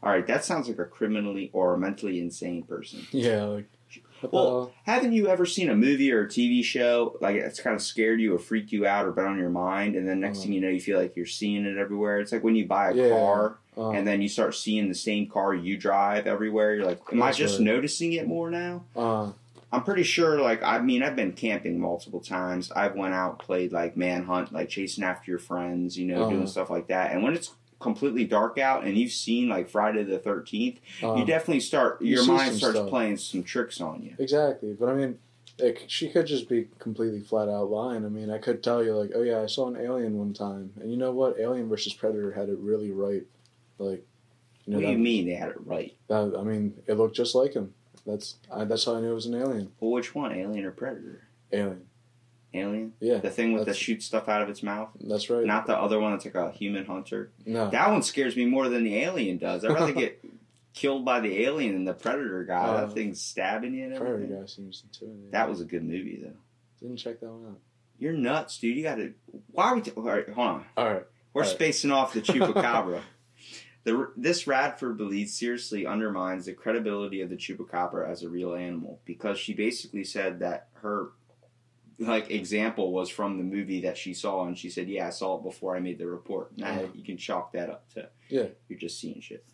All 0.03 0.11
right, 0.11 0.27
that 0.27 0.45
sounds 0.45 0.69
like 0.69 0.79
a 0.79 0.85
criminally 0.85 1.51
or 1.53 1.77
mentally 1.77 2.19
insane 2.19 2.65
person. 2.65 3.07
Yeah, 3.13 3.45
like. 3.45 3.72
What 4.31 4.33
Well? 4.33 4.73
Haven't 4.85 5.13
you 5.13 5.29
ever 5.29 5.45
seen 5.47 5.69
a 5.71 5.75
movie 5.75 6.13
or 6.13 6.23
a 6.23 6.29
TV 6.29 6.63
show 6.65 7.17
like 7.21 7.37
it's 7.37 7.61
kind 7.61 7.75
of 7.77 7.83
scared 7.83 8.21
you 8.21 8.35
or 8.35 8.39
freaked 8.39 8.73
you 8.73 8.87
out 8.87 9.07
or 9.07 9.13
been 9.13 9.25
on 9.27 9.39
your 9.39 9.51
mind, 9.51 9.97
and 9.97 10.09
then 10.09 10.21
next 10.21 10.39
Uh. 10.39 10.43
thing 10.43 10.53
you 10.53 10.61
know, 10.61 10.69
you 10.69 10.81
feel 10.81 10.99
like 10.99 11.17
you're 11.17 11.27
seeing 11.27 11.65
it 11.67 11.77
everywhere? 11.79 12.21
It's 12.21 12.33
like 12.33 12.45
when 12.45 12.55
you 12.57 12.67
buy 12.67 12.91
a 12.91 12.95
Yeah. 12.95 13.09
car 13.11 13.59
Uh, 13.77 13.89
and 13.91 14.07
then 14.07 14.21
you 14.21 14.29
start 14.29 14.55
seeing 14.55 14.89
the 14.89 14.95
same 14.95 15.27
car 15.27 15.55
you 15.55 15.79
drive 15.79 16.27
everywhere. 16.27 16.75
You're 16.75 16.85
like, 16.85 17.01
am 17.11 17.23
I 17.23 17.33
just 17.33 17.59
right. 17.59 17.65
noticing 17.65 18.13
it 18.13 18.27
more 18.29 18.51
now? 18.51 18.85
uh, 18.95 19.33
I'm 19.73 19.83
pretty 19.85 20.03
sure. 20.03 20.39
Like, 20.39 20.63
I 20.63 20.79
mean, 20.81 21.03
I've 21.03 21.17
been 21.17 21.33
camping 21.33 21.81
multiple 21.81 22.21
times. 22.21 22.71
I've 22.73 22.95
went 22.95 23.15
out, 23.15 23.39
played 23.39 23.73
like 23.73 23.97
manhunt, 23.97 24.53
like 24.53 24.69
chasing 24.69 25.03
after 25.03 25.31
your 25.31 25.39
friends, 25.39 25.97
you 25.97 26.05
know, 26.05 26.29
doing 26.29 26.47
stuff 26.47 26.69
like 26.69 26.89
that. 26.89 27.13
And 27.13 27.23
when 27.23 27.33
it's 27.33 27.53
completely 27.83 28.25
dark 28.25 28.59
out 28.59 28.85
and 28.85 28.97
you've 28.97 29.13
seen 29.13 29.49
like 29.49 29.69
Friday 29.69 30.05
the 30.05 30.19
Thirteenth, 30.19 30.81
uh, 31.03 31.15
you 31.17 31.25
definitely 31.27 31.61
start. 31.61 32.01
you 32.01 32.15
Your 32.15 32.27
mind 32.27 32.57
starts 32.57 32.77
stuff. 32.77 32.89
playing 32.89 33.17
some 33.19 33.43
tricks 33.43 33.81
on 33.81 34.03
you. 34.03 34.15
Exactly, 34.19 34.73
but 34.79 34.89
I 34.89 34.95
mean, 34.95 35.19
it, 35.59 35.83
she 35.89 36.09
could 36.09 36.27
just 36.27 36.49
be 36.49 36.69
completely 36.79 37.21
flat 37.21 37.49
out 37.49 37.71
lying. 37.71 38.05
I 38.07 38.09
mean, 38.09 38.31
I 38.31 38.39
could 38.39 38.63
tell 38.63 38.83
you 38.83 38.97
like, 38.97 39.11
oh 39.15 39.23
yeah, 39.23 39.41
I 39.41 39.47
saw 39.47 39.69
an 39.69 39.77
alien 39.77 40.17
one 40.17 40.33
time, 40.33 40.73
and 40.81 40.91
you 40.91 40.97
know 40.97 41.11
what? 41.13 41.39
Alien 41.39 41.69
versus 41.69 41.93
Predator 41.93 42.33
had 42.33 42.49
it 42.49 42.59
really 42.59 42.91
right. 42.91 43.23
Like, 43.79 44.05
you 44.65 44.73
know, 44.73 44.79
what 44.79 44.87
do 44.87 44.93
you 44.93 44.99
mean 44.99 45.27
they 45.27 45.35
had 45.35 45.51
it 45.51 45.67
right? 45.67 45.95
that- 46.09 46.37
I 46.39 46.43
mean, 46.43 46.75
it 46.87 46.95
looked 46.95 47.17
just 47.17 47.35
like 47.35 47.53
him. 47.55 47.75
That's 48.07 48.37
I, 48.53 48.65
that's 48.65 48.85
how 48.85 48.97
I 48.97 49.01
knew 49.01 49.13
it 49.13 49.15
was 49.15 49.27
an 49.27 49.35
alien. 49.35 49.71
Well, 49.79 49.93
which 49.93 50.15
one, 50.15 50.33
Alien 50.33 50.65
or 50.65 50.73
Predator? 50.73 51.23
Alien. 51.53 51.87
Alien, 52.55 52.93
Yeah, 53.01 53.19
the 53.19 53.31
thing 53.31 53.53
with 53.53 53.61
that 53.63 53.67
that's- 53.67 53.83
shoots 53.83 54.05
stuff 54.07 54.29
out 54.29 54.43
of 54.43 54.49
its 54.51 54.63
mouth, 54.63 54.91
that's 55.01 55.31
right. 55.31 55.47
not 55.47 55.67
the 55.67 55.77
other 55.77 55.99
one 55.99 56.13
that's 56.13 56.25
like 56.27 56.35
a 56.35 56.51
human 56.51 56.85
hunter. 56.85 57.31
no, 57.47 57.71
That 57.71 57.91
one 57.91 58.03
scares 58.03 58.37
me 58.37 58.45
more 58.45 58.69
than 58.69 58.85
the 58.85 58.97
alien 58.99 59.39
does. 59.39 59.65
I'd 59.65 59.73
rather 59.73 59.93
get 60.05 60.23
killed 60.75 61.05
by 61.05 61.21
the 61.21 61.45
alien 61.45 61.73
than 61.75 61.85
the 61.85 61.95
predator 61.95 62.45
guy. 62.45 62.63
Uh, 62.65 62.87
that 62.87 62.95
thing's 62.95 63.21
stabbing 63.23 63.75
you 63.75 63.85
and 63.85 63.97
Predator 63.97 64.15
everything. 64.17 64.41
guy 64.41 64.47
seems 64.47 64.83
intimidating. 64.85 65.31
That 65.31 65.49
was 65.49 65.61
a 65.61 65.65
good 65.65 65.83
movie 65.85 66.21
though. 66.23 66.37
didn't 66.81 66.99
check 66.99 67.21
that 67.21 67.31
one 67.31 67.53
out. 67.53 67.59
You're 67.99 68.13
nuts, 68.15 68.59
dude. 68.59 68.77
You 68.77 68.83
got 68.83 68.97
to. 68.97 69.15
Why 69.53 69.67
are 69.71 69.75
we? 69.77 69.81
T- 69.83 69.93
all 69.97 70.03
right, 70.03 70.29
hold 70.29 70.49
on. 70.49 70.65
All 70.77 70.85
right, 70.87 71.05
We're 71.33 71.43
All 71.43 71.49
right. 71.49 71.55
spacing 71.55 71.91
off 71.93 72.13
the 72.15 72.21
chupacabra. 72.23 73.01
the, 73.85 74.11
this 74.17 74.47
Radford 74.47 74.97
belief 74.97 75.29
seriously 75.31 75.87
undermines 75.87 76.47
the 76.47 76.53
credibility 76.53 77.21
of 77.21 77.31
the 77.31 77.37
chupacabra 77.37 78.09
as 78.11 78.23
a 78.23 78.29
real 78.29 78.55
animal 78.55 79.01
because 79.05 79.39
she 79.39 79.55
basically 79.55 80.05
said 80.05 80.41
that 80.41 80.69
her 80.83 81.11
like 82.07 82.31
example 82.31 82.93
was 82.93 83.09
from 83.09 83.39
the 83.39 83.45
movie 83.45 83.81
that 83.83 83.97
she 83.97 84.15
saw, 84.15 84.45
and 84.47 84.57
she 84.59 84.69
said, 84.71 84.89
"Yeah, 84.89 85.07
I 85.07 85.11
saw 85.11 85.37
it 85.39 85.43
before 85.43 85.77
I 85.77 85.81
made 85.81 85.99
the 85.99 86.07
report." 86.07 86.57
Now 86.57 86.71
Uh-huh. 86.71 86.87
you 86.95 87.03
can 87.03 87.17
chalk 87.17 87.53
that 87.53 87.71
up 87.71 87.89
to 87.95 88.09
Yeah. 88.29 88.49
you're 88.69 88.79
just 88.79 89.01
seeing 89.01 89.21
shit. 89.21 89.45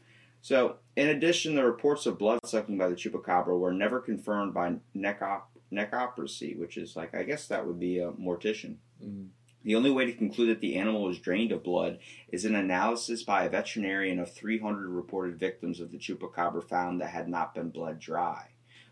So, 0.41 0.77
in 0.97 1.09
addition, 1.09 1.55
the 1.57 1.65
reports 1.65 2.07
of 2.07 2.17
blood 2.19 2.41
sucking 2.45 2.79
by 2.79 2.89
the 2.89 2.95
chupacabra 2.95 3.59
were 3.59 3.73
never 3.73 4.01
confirmed 4.01 4.55
by 4.55 4.77
necop- 4.97 5.43
necropsy, 5.73 6.57
which 6.59 6.77
is 6.77 6.97
like 6.97 7.15
I 7.15 7.23
guess 7.25 7.47
that 7.49 7.67
would 7.67 7.79
be 7.81 7.99
a 7.99 8.13
mortician. 8.13 8.77
mm, 9.03 9.29
The 9.65 9.75
only 9.75 9.91
way 9.91 10.05
to 10.07 10.13
conclude 10.13 10.49
that 10.51 10.61
the 10.61 10.77
animal 10.77 11.03
was 11.03 11.19
drained 11.19 11.51
of 11.53 11.63
blood 11.65 11.99
is 12.31 12.45
an 12.45 12.55
analysis 12.55 13.23
by 13.25 13.45
a 13.45 13.51
veterinarian 13.51 14.19
of 14.21 14.33
300 14.33 14.89
reported 14.89 15.39
victims 15.39 15.81
of 15.81 15.91
the 15.91 15.99
chupacabra 15.99 16.63
found 16.63 17.01
that 17.01 17.11
had 17.11 17.29
not 17.29 17.55
been 17.55 17.71
bled 17.71 17.99
dry. 17.99 18.47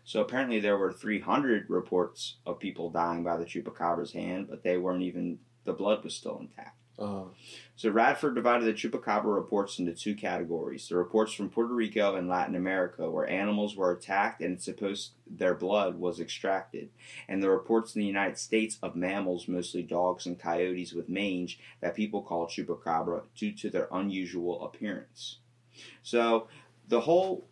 So 0.07 0.21
apparently 0.21 0.61
there 0.61 0.77
were 0.77 0.93
300 0.93 1.69
reports 1.69 2.37
of 2.45 2.59
people 2.59 2.89
dying 2.89 3.25
by 3.25 3.35
the 3.35 3.43
chupacabra's 3.43 4.13
hand, 4.13 4.47
but 4.49 4.63
they 4.63 4.77
weren't 4.77 5.03
even 5.03 5.39
the 5.65 5.73
blood 5.73 6.01
was 6.01 6.15
still 6.15 6.39
intact. 6.39 6.77
Uh, 6.97 7.25
So 7.75 7.89
Radford 7.89 8.33
divided 8.33 8.63
the 8.63 8.73
chupacabra 8.73 9.35
reports 9.35 9.79
into 9.79 9.93
two 9.93 10.15
categories: 10.15 10.87
the 10.87 10.95
reports 10.95 11.33
from 11.33 11.49
Puerto 11.49 11.73
Rico 11.73 12.15
and 12.15 12.29
Latin 12.29 12.55
America, 12.55 13.11
where 13.11 13.27
animals 13.27 13.75
were 13.75 13.91
attacked 13.91 14.39
and 14.41 14.53
it's 14.53 14.63
supposed 14.63 15.11
their 15.29 15.53
blood 15.53 15.99
was 15.99 16.21
extracted, 16.21 16.87
and 17.27 17.43
the 17.43 17.49
reports 17.49 17.93
in 17.93 17.99
the 17.99 18.07
United 18.07 18.37
States 18.37 18.79
of 18.81 18.95
mammals, 18.95 19.49
mostly 19.49 19.83
dogs 19.83 20.25
and 20.25 20.39
coyotes 20.39 20.93
with 20.93 21.09
mange, 21.09 21.59
that 21.81 21.95
people 21.97 22.21
call 22.21 22.47
chupacabra 22.47 23.23
due 23.35 23.51
to 23.51 23.69
their 23.69 23.89
unusual 23.91 24.63
appearance. 24.63 25.39
So 26.01 26.47
the 26.87 27.01
whole 27.01 27.49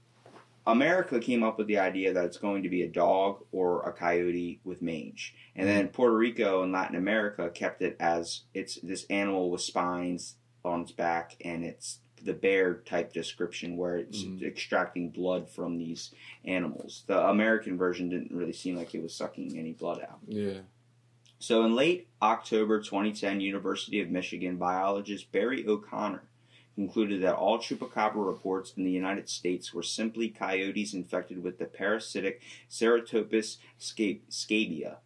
America 0.67 1.19
came 1.19 1.43
up 1.43 1.57
with 1.57 1.67
the 1.67 1.77
idea 1.77 2.11
that 2.13 2.25
it's 2.25 2.37
going 2.37 2.63
to 2.63 2.69
be 2.69 2.81
a 2.81 2.87
dog 2.87 3.43
or 3.51 3.83
a 3.83 3.93
coyote 3.93 4.59
with 4.63 4.81
mange. 4.81 5.35
And 5.55 5.67
then 5.67 5.89
Puerto 5.89 6.15
Rico 6.15 6.63
and 6.63 6.71
Latin 6.71 6.95
America 6.95 7.49
kept 7.49 7.81
it 7.81 7.95
as 7.99 8.41
it's 8.53 8.75
this 8.81 9.05
animal 9.09 9.51
with 9.51 9.61
spines 9.61 10.35
on 10.63 10.81
its 10.81 10.91
back 10.91 11.35
and 11.45 11.63
it's 11.63 11.99
the 12.23 12.33
bear 12.33 12.75
type 12.75 13.13
description 13.13 13.77
where 13.77 13.97
it's 13.97 14.23
Mhm. 14.23 14.41
extracting 14.41 15.09
blood 15.09 15.47
from 15.47 15.77
these 15.77 16.11
animals. 16.43 17.03
The 17.05 17.19
American 17.27 17.77
version 17.77 18.09
didn't 18.09 18.31
really 18.35 18.53
seem 18.53 18.75
like 18.75 18.95
it 18.95 19.03
was 19.03 19.13
sucking 19.13 19.57
any 19.59 19.73
blood 19.73 20.01
out. 20.01 20.19
yeah. 20.27 20.61
So 21.37 21.63
in 21.65 21.75
late 21.75 22.07
October 22.23 22.81
2010, 22.81 23.41
University 23.41 23.99
of 23.99 24.09
Michigan 24.09 24.55
biologist 24.57 25.31
Barry 25.31 25.67
O'Connor 25.67 26.23
concluded 26.75 27.21
that 27.21 27.35
all 27.35 27.57
chupacabra 27.57 28.25
reports 28.25 28.73
in 28.75 28.83
the 28.83 28.91
United 28.91 29.29
States 29.29 29.73
were 29.73 29.83
simply 29.83 30.29
coyotes 30.29 30.93
infected 30.93 31.41
with 31.41 31.57
the 31.57 31.65
parasitic 31.65 32.41
Sarcoptes 32.69 33.57
scabiei, 33.79 34.97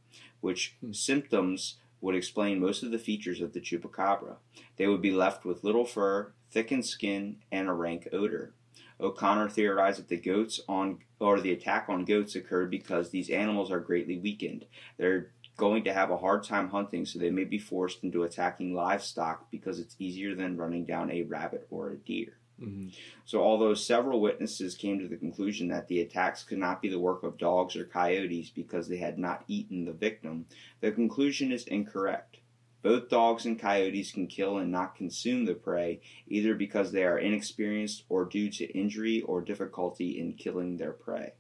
which 0.41 0.75
Hmm. 0.81 0.91
symptoms 0.91 1.77
would 2.01 2.15
explain 2.15 2.59
most 2.59 2.81
of 2.81 2.91
the 2.91 2.99
features 2.99 3.41
of 3.41 3.53
the 3.53 3.59
chupacabra. 3.61 4.37
They 4.77 4.87
would 4.87 5.01
be 5.01 5.11
left 5.11 5.45
with 5.45 5.63
little 5.63 5.85
fur, 5.85 6.33
thickened 6.49 6.85
skin, 6.85 7.37
and 7.51 7.67
a 7.67 7.73
rank 7.73 8.07
odor. 8.11 8.53
O'Connor 9.01 9.49
theorized 9.49 9.99
that 9.99 10.09
the 10.09 10.17
goats 10.17 10.59
on 10.67 10.99
or 11.19 11.39
the 11.39 11.53
attack 11.53 11.87
on 11.87 12.03
goats 12.05 12.35
occurred 12.35 12.69
because 12.69 13.09
these 13.09 13.29
animals 13.29 13.71
are 13.71 13.79
greatly 13.79 14.17
weakened. 14.17 14.65
They're 14.97 15.31
going 15.59 15.83
to 15.83 15.93
have 15.93 16.09
a 16.09 16.17
hard 16.17 16.43
time 16.43 16.69
hunting, 16.69 17.05
so 17.05 17.19
they 17.19 17.29
may 17.29 17.43
be 17.43 17.59
forced 17.59 18.03
into 18.03 18.23
attacking 18.23 18.73
livestock 18.73 19.51
because 19.51 19.79
it's 19.79 19.95
easier 19.99 20.33
than 20.33 20.57
running 20.57 20.85
down 20.85 21.11
a 21.11 21.23
rabbit 21.23 21.67
or 21.69 21.89
a 21.91 21.97
deer. 21.97 22.39
hmm 22.59 22.87
So, 23.25 23.43
although 23.43 23.73
several 23.75 24.21
witnesses 24.21 24.75
came 24.75 24.99
to 24.99 25.07
the 25.07 25.17
conclusion 25.17 25.67
that 25.67 25.87
the 25.87 26.01
attacks 26.01 26.43
could 26.43 26.57
not 26.57 26.81
be 26.81 26.89
the 26.89 26.99
work 26.99 27.23
of 27.23 27.37
dogs 27.37 27.75
or 27.75 27.85
coyotes 27.85 28.49
because 28.49 28.87
they 28.87 28.97
had 28.97 29.19
not 29.19 29.43
eaten 29.47 29.85
the 29.85 29.93
victim, 29.93 30.47
the 30.81 30.91
conclusion 30.91 31.51
is 31.51 31.67
incorrect. 31.67 32.37
Both 32.81 33.09
dogs 33.09 33.45
and 33.45 33.59
coyotes 33.59 34.11
can 34.11 34.27
kill 34.27 34.57
and 34.57 34.71
not 34.71 34.95
consume 34.95 35.45
the 35.45 35.53
prey, 35.53 35.99
either 36.27 36.55
because 36.55 36.91
they 36.91 37.03
are 37.03 37.19
inexperienced 37.19 38.05
or 38.07 38.25
due 38.25 38.49
to 38.51 38.77
injury 38.77 39.21
or 39.21 39.41
difficulty 39.41 40.17
in 40.17 40.33
killing 40.33 40.77
their 40.77 40.93
prey. 40.93 41.33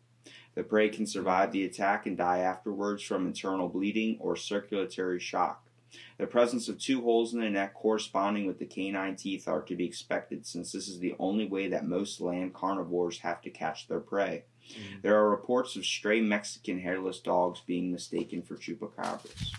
The 0.59 0.65
prey 0.65 0.89
can 0.89 1.05
survive 1.05 1.53
the 1.53 1.63
attack 1.63 2.05
and 2.05 2.17
die 2.17 2.39
afterwards 2.39 3.01
from 3.01 3.25
internal 3.25 3.69
bleeding 3.69 4.17
or 4.19 4.35
circulatory 4.35 5.17
shock. 5.17 5.65
The 6.17 6.27
presence 6.27 6.67
of 6.67 6.77
two 6.77 7.01
holes 7.01 7.33
in 7.33 7.39
the 7.39 7.49
neck 7.49 7.73
corresponding 7.73 8.45
with 8.45 8.59
the 8.59 8.65
canine 8.65 9.15
teeth 9.15 9.47
are 9.47 9.61
to 9.61 9.75
be 9.77 9.85
expected 9.85 10.45
since 10.45 10.73
this 10.73 10.89
is 10.89 10.99
the 10.99 11.15
only 11.17 11.45
way 11.45 11.69
that 11.69 11.87
most 11.87 12.19
land 12.19 12.53
carnivores 12.53 13.19
have 13.19 13.41
to 13.43 13.49
catch 13.49 13.87
their 13.87 14.01
prey. 14.01 14.43
Mhm. 14.67 15.01
There 15.01 15.17
are 15.17 15.29
reports 15.29 15.77
of 15.77 15.85
stray 15.85 16.19
Mexican 16.19 16.81
hairless 16.81 17.21
dogs 17.21 17.61
being 17.65 17.89
mistaken 17.89 18.41
for 18.41 18.57
chupacabras. 18.57 19.53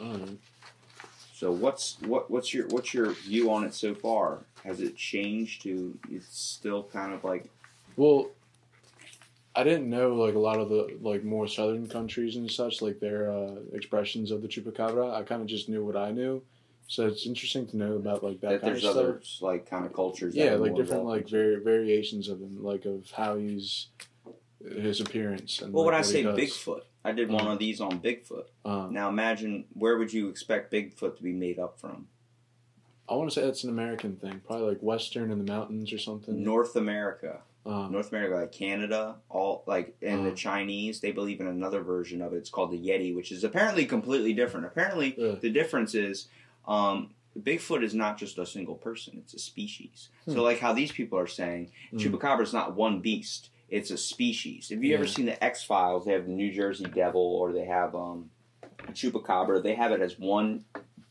Alright. 0.00 0.38
So 1.34 1.52
what's 1.52 2.00
what 2.00 2.30
what's 2.30 2.54
your 2.54 2.66
what's 2.68 2.94
your 2.94 3.10
view 3.10 3.52
on 3.52 3.64
it 3.64 3.74
so 3.74 3.94
far? 3.94 4.46
Has 4.64 4.80
it 4.80 4.96
changed 4.96 5.60
to 5.64 5.98
it's 6.10 6.34
still 6.34 6.84
kind 6.84 7.12
of 7.12 7.24
like 7.24 7.50
Well, 7.94 8.30
I 9.54 9.64
didn't 9.64 9.90
know 9.90 10.14
like 10.14 10.34
a 10.34 10.38
lot 10.38 10.58
of 10.58 10.68
the 10.68 10.96
like 11.00 11.24
more 11.24 11.48
southern 11.48 11.88
countries 11.88 12.36
and 12.36 12.50
such 12.50 12.80
like 12.82 13.00
their 13.00 13.30
uh, 13.30 13.54
expressions 13.72 14.30
of 14.30 14.42
the 14.42 14.48
chupacabra. 14.48 15.12
I 15.12 15.22
kind 15.24 15.42
of 15.42 15.48
just 15.48 15.68
knew 15.68 15.84
what 15.84 15.96
I 15.96 16.12
knew, 16.12 16.42
so 16.86 17.06
it's 17.08 17.26
interesting 17.26 17.66
to 17.68 17.76
know 17.76 17.94
about 17.96 18.22
like 18.22 18.40
that, 18.42 18.50
that, 18.50 18.60
kind 18.60 18.72
there's 18.74 18.84
of 18.84 18.90
stuff. 18.92 19.02
other 19.04 19.20
like 19.40 19.68
kind 19.68 19.84
of 19.84 19.92
cultures 19.92 20.36
Yeah, 20.36 20.52
are 20.52 20.58
like 20.58 20.76
different 20.76 21.04
like 21.04 21.22
in- 21.22 21.28
vari- 21.30 21.60
variations 21.64 22.28
of 22.28 22.40
him, 22.40 22.62
like 22.62 22.84
of 22.84 23.10
how 23.10 23.36
he's 23.36 23.88
his 24.62 25.00
appearance. 25.00 25.60
And 25.60 25.72
Well, 25.72 25.84
like, 25.84 25.92
when 25.94 26.00
I 26.00 26.02
say. 26.02 26.22
Bigfoot, 26.24 26.82
I 27.04 27.12
did 27.12 27.30
one 27.30 27.46
of 27.48 27.58
these 27.58 27.80
on 27.80 27.98
Bigfoot. 28.00 28.44
Um, 28.64 28.92
Now 28.92 29.08
imagine 29.08 29.64
where 29.72 29.96
would 29.96 30.12
you 30.12 30.28
expect 30.28 30.70
Bigfoot 30.72 31.16
to 31.16 31.22
be 31.22 31.32
made 31.32 31.58
up 31.58 31.80
from? 31.80 32.06
I 33.08 33.14
want 33.14 33.28
to 33.30 33.34
say 33.34 33.44
that's 33.44 33.64
an 33.64 33.70
American 33.70 34.14
thing, 34.16 34.42
probably 34.46 34.68
like 34.68 34.80
western 34.80 35.32
in 35.32 35.44
the 35.44 35.50
mountains 35.52 35.92
or 35.92 35.98
something. 35.98 36.44
North 36.44 36.76
America. 36.76 37.40
Um, 37.66 37.92
North 37.92 38.10
America, 38.10 38.36
like 38.36 38.52
Canada, 38.52 39.16
all 39.28 39.62
like, 39.66 39.94
and 40.00 40.24
the 40.24 40.32
Uh. 40.32 40.34
Chinese, 40.34 41.00
they 41.00 41.12
believe 41.12 41.40
in 41.40 41.46
another 41.46 41.82
version 41.82 42.22
of 42.22 42.32
it. 42.32 42.36
It's 42.38 42.48
called 42.50 42.70
the 42.70 42.78
Yeti, 42.78 43.14
which 43.14 43.30
is 43.30 43.44
apparently 43.44 43.84
completely 43.84 44.32
different. 44.32 44.64
Apparently, 44.66 45.14
Yeah. 45.18 45.32
the 45.32 45.50
difference 45.50 45.94
is, 45.94 46.28
um, 46.66 47.10
Bigfoot 47.38 47.84
is 47.84 47.94
not 47.94 48.18
just 48.18 48.38
a 48.38 48.46
single 48.46 48.74
person; 48.74 49.18
it's 49.18 49.34
a 49.34 49.38
species. 49.38 50.08
Hmm. 50.24 50.32
So, 50.32 50.42
like 50.42 50.58
how 50.58 50.72
these 50.72 50.90
people 50.90 51.18
are 51.18 51.26
saying, 51.28 51.70
Mm. 51.92 51.98
chupacabra 52.00 52.42
is 52.42 52.52
not 52.52 52.74
one 52.74 53.00
beast; 53.00 53.50
it's 53.68 53.90
a 53.90 53.96
species. 53.98 54.70
Have 54.70 54.82
you 54.82 54.94
ever 54.94 55.06
seen 55.06 55.26
the 55.26 55.42
X 55.44 55.62
Files? 55.62 56.06
They 56.06 56.12
have 56.12 56.26
the 56.26 56.32
New 56.32 56.50
Jersey 56.50 56.86
Devil, 56.86 57.20
or 57.20 57.52
they 57.52 57.66
have 57.66 57.94
um, 57.94 58.30
chupacabra. 58.92 59.62
They 59.62 59.74
have 59.74 59.92
it 59.92 60.00
as 60.00 60.18
one 60.18 60.64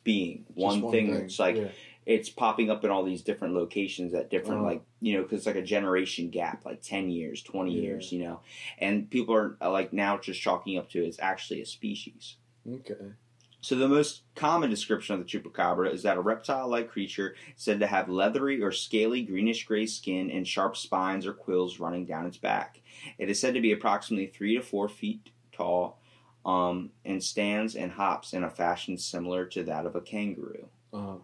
being, 0.03 0.45
just 0.57 0.81
one, 0.81 0.91
thing, 0.91 1.13
It's 1.13 1.39
like 1.39 1.55
yeah. 1.57 1.67
It's 2.09 2.27
popping 2.29 2.71
up 2.71 2.83
in 2.83 2.89
all 2.89 3.03
these 3.03 3.21
different 3.21 3.53
locations 3.53 4.15
at 4.15 4.31
different 4.31 4.61
Oh. 4.61 4.65
like 4.65 4.81
you 4.99 5.13
know 5.13 5.21
because 5.21 5.37
it's 5.39 5.45
like 5.47 5.55
a 5.55 5.61
generation 5.61 6.29
gap 6.31 6.65
like 6.65 6.81
10 6.81 7.09
years 7.11 7.43
20 7.43 7.71
Yeah. 7.71 7.81
years 7.81 8.11
you 8.11 8.23
know 8.23 8.39
and 8.79 9.09
people 9.09 9.35
are 9.35 9.57
uh, 9.61 9.69
like 9.71 9.93
now 9.93 10.17
just 10.17 10.41
chalking 10.41 10.77
up 10.79 10.89
to 10.89 11.03
it's 11.05 11.19
actually 11.19 11.61
a 11.61 11.65
species 11.67 12.37
Okay. 12.67 13.13
so 13.61 13.75
the 13.75 13.87
most 13.87 14.23
common 14.35 14.71
description 14.71 15.13
of 15.13 15.19
the 15.19 15.25
chupacabra 15.25 15.93
is 15.93 16.01
that 16.03 16.17
a 16.17 16.21
reptile-like 16.21 16.89
creature 16.89 17.35
said 17.55 17.79
to 17.79 17.87
have 17.87 18.09
leathery 18.09 18.59
or 18.61 18.71
scaly 18.71 19.21
greenish-gray 19.21 19.85
skin 19.85 20.31
and 20.31 20.47
sharp 20.47 20.75
spines 20.77 21.27
or 21.27 21.33
quills 21.33 21.79
running 21.79 22.05
down 22.05 22.25
its 22.25 22.37
back. 22.37 22.81
It 23.19 23.29
is 23.29 23.39
said 23.39 23.53
to 23.53 23.61
be 23.61 23.71
approximately 23.71 24.27
three 24.27 24.55
to 24.55 24.61
four 24.63 24.89
feet 24.89 25.29
tall, 25.51 25.99
um, 26.45 26.91
and 27.05 27.21
stands 27.23 27.75
and 27.75 27.91
hops 27.91 28.33
in 28.33 28.43
a 28.43 28.49
fashion 28.49 28.97
similar 28.97 29.45
to 29.47 29.63
that 29.63 29.85
of 29.85 29.95
a 29.95 30.01
kangaroo. 30.01 30.67
Uh, 30.93 31.15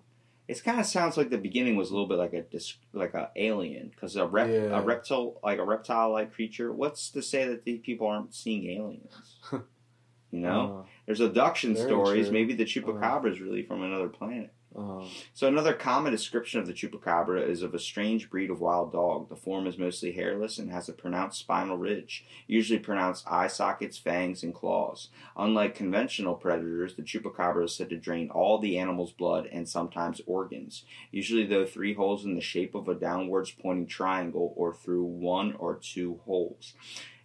It 0.47 0.63
kind 0.63 0.79
of 0.79 0.85
sounds 0.85 1.17
like 1.17 1.29
the 1.31 1.37
beginning 1.39 1.75
was 1.75 1.89
a 1.89 1.93
little 1.93 2.07
bit 2.07 2.17
like 2.19 2.33
a 2.33 2.41
dis- 2.43 2.77
like 2.93 3.13
a 3.15 3.31
alien 3.35 3.89
because 3.89 4.15
a 4.15 4.25
rep 4.27 4.47
Yeah. 4.49 4.77
a 4.77 4.81
reptile 4.81 5.39
like 5.43 5.57
a 5.59 5.63
reptile 5.65 6.11
like 6.11 6.33
creature. 6.33 6.71
What's 6.71 7.09
to 7.11 7.21
say 7.21 7.47
that 7.47 7.65
these 7.65 7.79
people 7.79 8.07
aren't 8.07 8.33
seeing 8.35 8.69
aliens? 8.69 9.37
you 9.51 10.39
know, 10.39 10.83
uh, 10.85 10.89
there's 11.05 11.19
abduction 11.21 11.75
stories. 11.75 12.25
true. 12.27 12.33
Maybe 12.33 12.53
the 12.53 12.65
chupacabra 12.65 13.31
is 13.31 13.39
really 13.41 13.63
from 13.63 13.81
another 13.83 14.09
planet. 14.09 14.53
Uh, 14.77 15.05
So 15.33 15.47
another 15.47 15.73
common 15.73 16.11
description 16.11 16.59
of 16.59 16.67
the 16.67 16.73
chupacabra 16.73 17.47
is 17.47 17.61
of 17.61 17.73
a 17.73 17.79
strange 17.79 18.29
breed 18.29 18.49
of 18.49 18.59
wild 18.59 18.91
dog. 18.91 19.29
The 19.29 19.35
form 19.35 19.67
is 19.67 19.77
mostly 19.77 20.11
hairless 20.11 20.57
and 20.57 20.71
has 20.71 20.89
a 20.89 20.93
pronounced 20.93 21.39
spinal 21.39 21.77
ridge, 21.77 22.25
usually 22.47 22.79
pronounced 22.79 23.25
eye 23.27 23.47
sockets, 23.47 23.97
fangs, 23.97 24.43
and 24.43 24.53
claws. 24.53 25.09
Unlike 25.37 25.75
conventional 25.75 26.35
predators, 26.35 26.95
the 26.95 27.03
chupacabra 27.03 27.65
is 27.65 27.75
said 27.75 27.89
to 27.89 27.97
drain 27.97 28.29
all 28.29 28.59
the 28.59 28.77
animal's 28.77 29.11
blood 29.11 29.47
and 29.51 29.67
sometimes 29.67 30.21
organs, 30.25 30.83
usually 31.11 31.45
though 31.45 31.65
three 31.65 31.93
holes 31.93 32.25
in 32.25 32.35
the 32.35 32.41
shape 32.41 32.75
of 32.75 32.87
a 32.87 32.95
downwards 32.95 33.51
pointing 33.51 33.87
triangle 33.87 34.53
or 34.55 34.73
through 34.73 35.03
one 35.03 35.53
or 35.53 35.75
two 35.75 36.19
holes. 36.25 36.73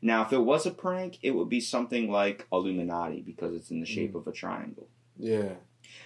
Now, 0.02 0.22
if 0.22 0.32
it 0.32 0.38
was 0.38 0.64
a 0.66 0.70
prank, 0.70 1.18
it 1.22 1.32
would 1.32 1.48
be 1.48 1.60
something 1.60 2.10
like 2.10 2.46
Illuminati 2.52 3.20
because 3.20 3.54
it's 3.54 3.70
in 3.70 3.80
the 3.80 3.86
shape 3.86 4.14
of 4.14 4.26
a 4.26 4.32
triangle. 4.32 4.88
yeah. 5.18 5.54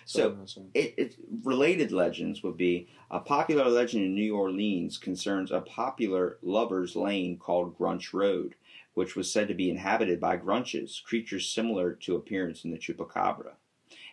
So 0.05 0.37
it, 0.75 0.95
it 0.97 1.17
related 1.43 1.93
legends 1.93 2.43
would 2.43 2.57
be 2.57 2.89
a 3.11 3.21
popular 3.21 3.69
legend 3.69 4.05
in 4.05 4.15
New 4.15 4.37
Orleans 4.37 4.99
concerns 4.99 5.51
a 5.51 5.61
popular 5.61 6.39
lovers 6.43 6.95
lane 6.95 7.39
called 7.39 7.79
Grunch 7.79 8.13
Road, 8.13 8.55
which 8.95 9.17
was 9.17 9.33
said 9.33 9.49
to 9.49 9.55
be 9.55 9.71
inhabited 9.71 10.21
by 10.21 10.37
grunches, 10.37 11.03
creatures 11.03 11.49
similar 11.49 11.93
to 11.93 12.17
appearance 12.17 12.65
in 12.65 12.71
the 12.71 12.79
chupacabra. 12.79 13.53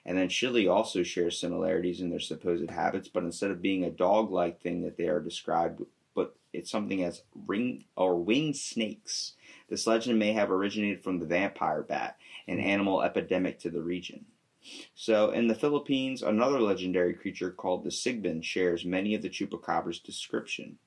And 0.06 0.18
then 0.18 0.30
Chile 0.30 0.68
also 0.68 1.04
shares 1.04 1.40
similarities 1.40 2.02
in 2.02 2.10
their 2.10 2.20
supposed 2.20 2.70
habits, 2.70 3.08
but 3.08 3.24
instead 3.24 3.52
of 3.52 3.62
being 3.62 3.84
a 3.84 3.92
dog-like 3.92 4.62
thing 4.62 4.82
that 4.82 4.98
they 4.98 5.08
are 5.08 5.20
described, 5.20 5.84
but 6.16 6.36
it's 6.54 6.72
something 6.72 7.04
as 7.04 7.22
ring 7.46 7.86
or 7.96 8.16
winged 8.16 8.58
snakes. 8.58 9.34
This 9.70 9.86
legend 9.86 10.18
may 10.18 10.34
have 10.34 10.52
originated 10.52 11.04
from 11.04 11.20
the 11.20 11.26
vampire 11.26 11.84
bat, 11.84 12.18
an 12.48 12.58
hmm. 12.60 12.66
animal 12.66 13.02
epidemic 13.04 13.60
to 13.60 13.70
the 13.70 13.82
region. 13.82 14.26
So, 14.96 15.32
in 15.32 15.48
the 15.48 15.56
Philippines, 15.56 16.22
another 16.22 16.60
legendary 16.60 17.14
creature 17.14 17.52
called 17.52 17.84
the 17.84 17.90
Sigbin 17.90 18.44
shares 18.44 18.86
many 18.86 19.16
of 19.16 19.22
the 19.22 19.30
chupacabra's 19.30 20.00
description. 20.00 20.78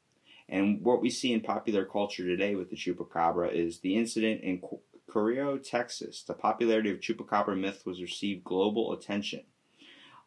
And 0.48 0.82
what 0.82 1.00
we 1.00 1.10
see 1.10 1.32
in 1.32 1.40
popular 1.40 1.84
culture 1.84 2.24
today 2.24 2.54
with 2.54 2.70
the 2.70 2.76
chupacabra 2.76 3.52
is 3.52 3.78
the 3.78 3.96
incident 3.96 4.42
in 4.42 4.60
Cuero, 5.08 5.62
Texas. 5.62 6.22
The 6.22 6.34
popularity 6.34 6.90
of 6.90 7.00
chupacabra 7.00 7.58
myth 7.58 7.84
was 7.86 8.02
received 8.02 8.44
global 8.44 8.92
attention. 8.92 9.42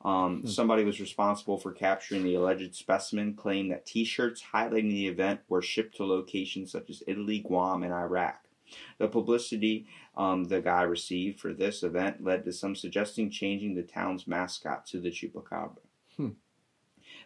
Um, 0.03 0.41
hmm. 0.41 0.47
Somebody 0.47 0.83
was 0.83 0.99
responsible 0.99 1.57
for 1.57 1.71
capturing 1.71 2.23
the 2.23 2.35
alleged 2.35 2.75
specimen, 2.75 3.33
claimed 3.33 3.71
that 3.71 3.85
T-shirts 3.85 4.43
highlighting 4.53 4.89
the 4.89 5.07
event 5.07 5.41
were 5.47 5.61
shipped 5.61 5.97
to 5.97 6.05
locations 6.05 6.71
such 6.71 6.89
as 6.89 7.03
Italy, 7.07 7.39
Guam, 7.39 7.83
and 7.83 7.93
Iraq. 7.93 8.46
The 8.97 9.07
publicity 9.07 9.87
um, 10.15 10.45
the 10.45 10.61
guy 10.61 10.81
received 10.81 11.39
for 11.39 11.53
this 11.53 11.83
event 11.83 12.23
led 12.23 12.43
to 12.45 12.51
some 12.51 12.75
suggesting 12.75 13.29
changing 13.29 13.75
the 13.75 13.83
town's 13.83 14.27
mascot 14.27 14.85
to 14.87 14.99
the 14.99 15.11
chupacabra. 15.11 15.77
Hmm. 16.15 16.29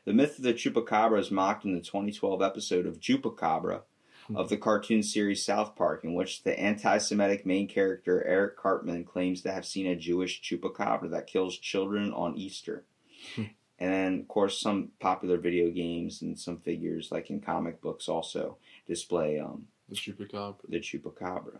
The 0.05 0.13
myth 0.13 0.37
of 0.37 0.43
the 0.43 0.53
chupacabra 0.53 1.19
is 1.19 1.31
mocked 1.31 1.63
in 1.63 1.73
the 1.73 1.81
2012 1.81 2.41
episode 2.41 2.85
of 2.85 2.99
Chupacabra 2.99 3.83
hmm. 4.27 4.35
of 4.35 4.49
the 4.49 4.57
cartoon 4.57 5.03
series 5.03 5.45
South 5.45 5.75
Park, 5.75 6.03
in 6.03 6.13
which 6.13 6.43
the 6.43 6.59
anti 6.59 6.97
Semitic 6.97 7.45
main 7.45 7.67
character 7.67 8.23
Eric 8.25 8.57
Cartman 8.57 9.05
claims 9.05 9.41
to 9.41 9.51
have 9.51 9.65
seen 9.65 9.87
a 9.87 9.95
Jewish 9.95 10.41
chupacabra 10.41 11.09
that 11.11 11.27
kills 11.27 11.57
children 11.57 12.11
on 12.11 12.35
Easter. 12.35 12.83
Hmm. 13.35 13.43
And 13.79 13.93
then, 13.93 14.19
of 14.19 14.27
course, 14.27 14.61
some 14.61 14.89
popular 14.99 15.37
video 15.37 15.71
games 15.71 16.21
and 16.21 16.37
some 16.37 16.57
figures, 16.57 17.11
like 17.11 17.31
in 17.31 17.41
comic 17.41 17.81
books, 17.81 18.07
also 18.07 18.57
display 18.85 19.39
um, 19.39 19.67
the 19.91 19.97
chupacabra. 19.97 20.55
The 20.67 20.79
chupacabra. 20.79 21.59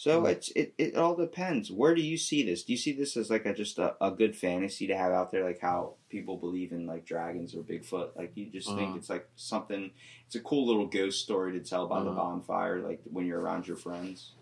So 0.00 0.24
it's 0.24 0.48
it, 0.52 0.72
it 0.78 0.96
all 0.96 1.14
depends. 1.14 1.70
Where 1.70 1.94
do 1.94 2.00
you 2.00 2.16
see 2.16 2.42
this? 2.42 2.64
Do 2.64 2.72
you 2.72 2.78
see 2.78 2.92
this 2.92 3.18
as 3.18 3.28
like 3.28 3.44
a 3.44 3.52
just 3.52 3.78
a, 3.78 4.02
a 4.02 4.10
good 4.10 4.34
fantasy 4.34 4.86
to 4.86 4.96
have 4.96 5.12
out 5.12 5.30
there, 5.30 5.44
like 5.44 5.60
how 5.60 5.96
people 6.08 6.38
believe 6.38 6.72
in 6.72 6.86
like 6.86 7.04
dragons 7.04 7.54
or 7.54 7.62
Bigfoot? 7.62 8.16
Like 8.16 8.32
you 8.34 8.46
just 8.46 8.66
uh-huh. 8.66 8.78
think 8.78 8.96
it's 8.96 9.10
like 9.10 9.28
something. 9.36 9.90
It's 10.26 10.36
a 10.36 10.40
cool 10.40 10.66
little 10.66 10.86
ghost 10.86 11.22
story 11.22 11.52
to 11.52 11.60
tell 11.60 11.86
by 11.86 11.96
uh-huh. 11.96 12.04
the 12.04 12.10
bonfire, 12.12 12.78
like 12.78 13.02
when 13.04 13.26
you're 13.26 13.42
around 13.42 13.68
your 13.68 13.76
friends. 13.76 14.32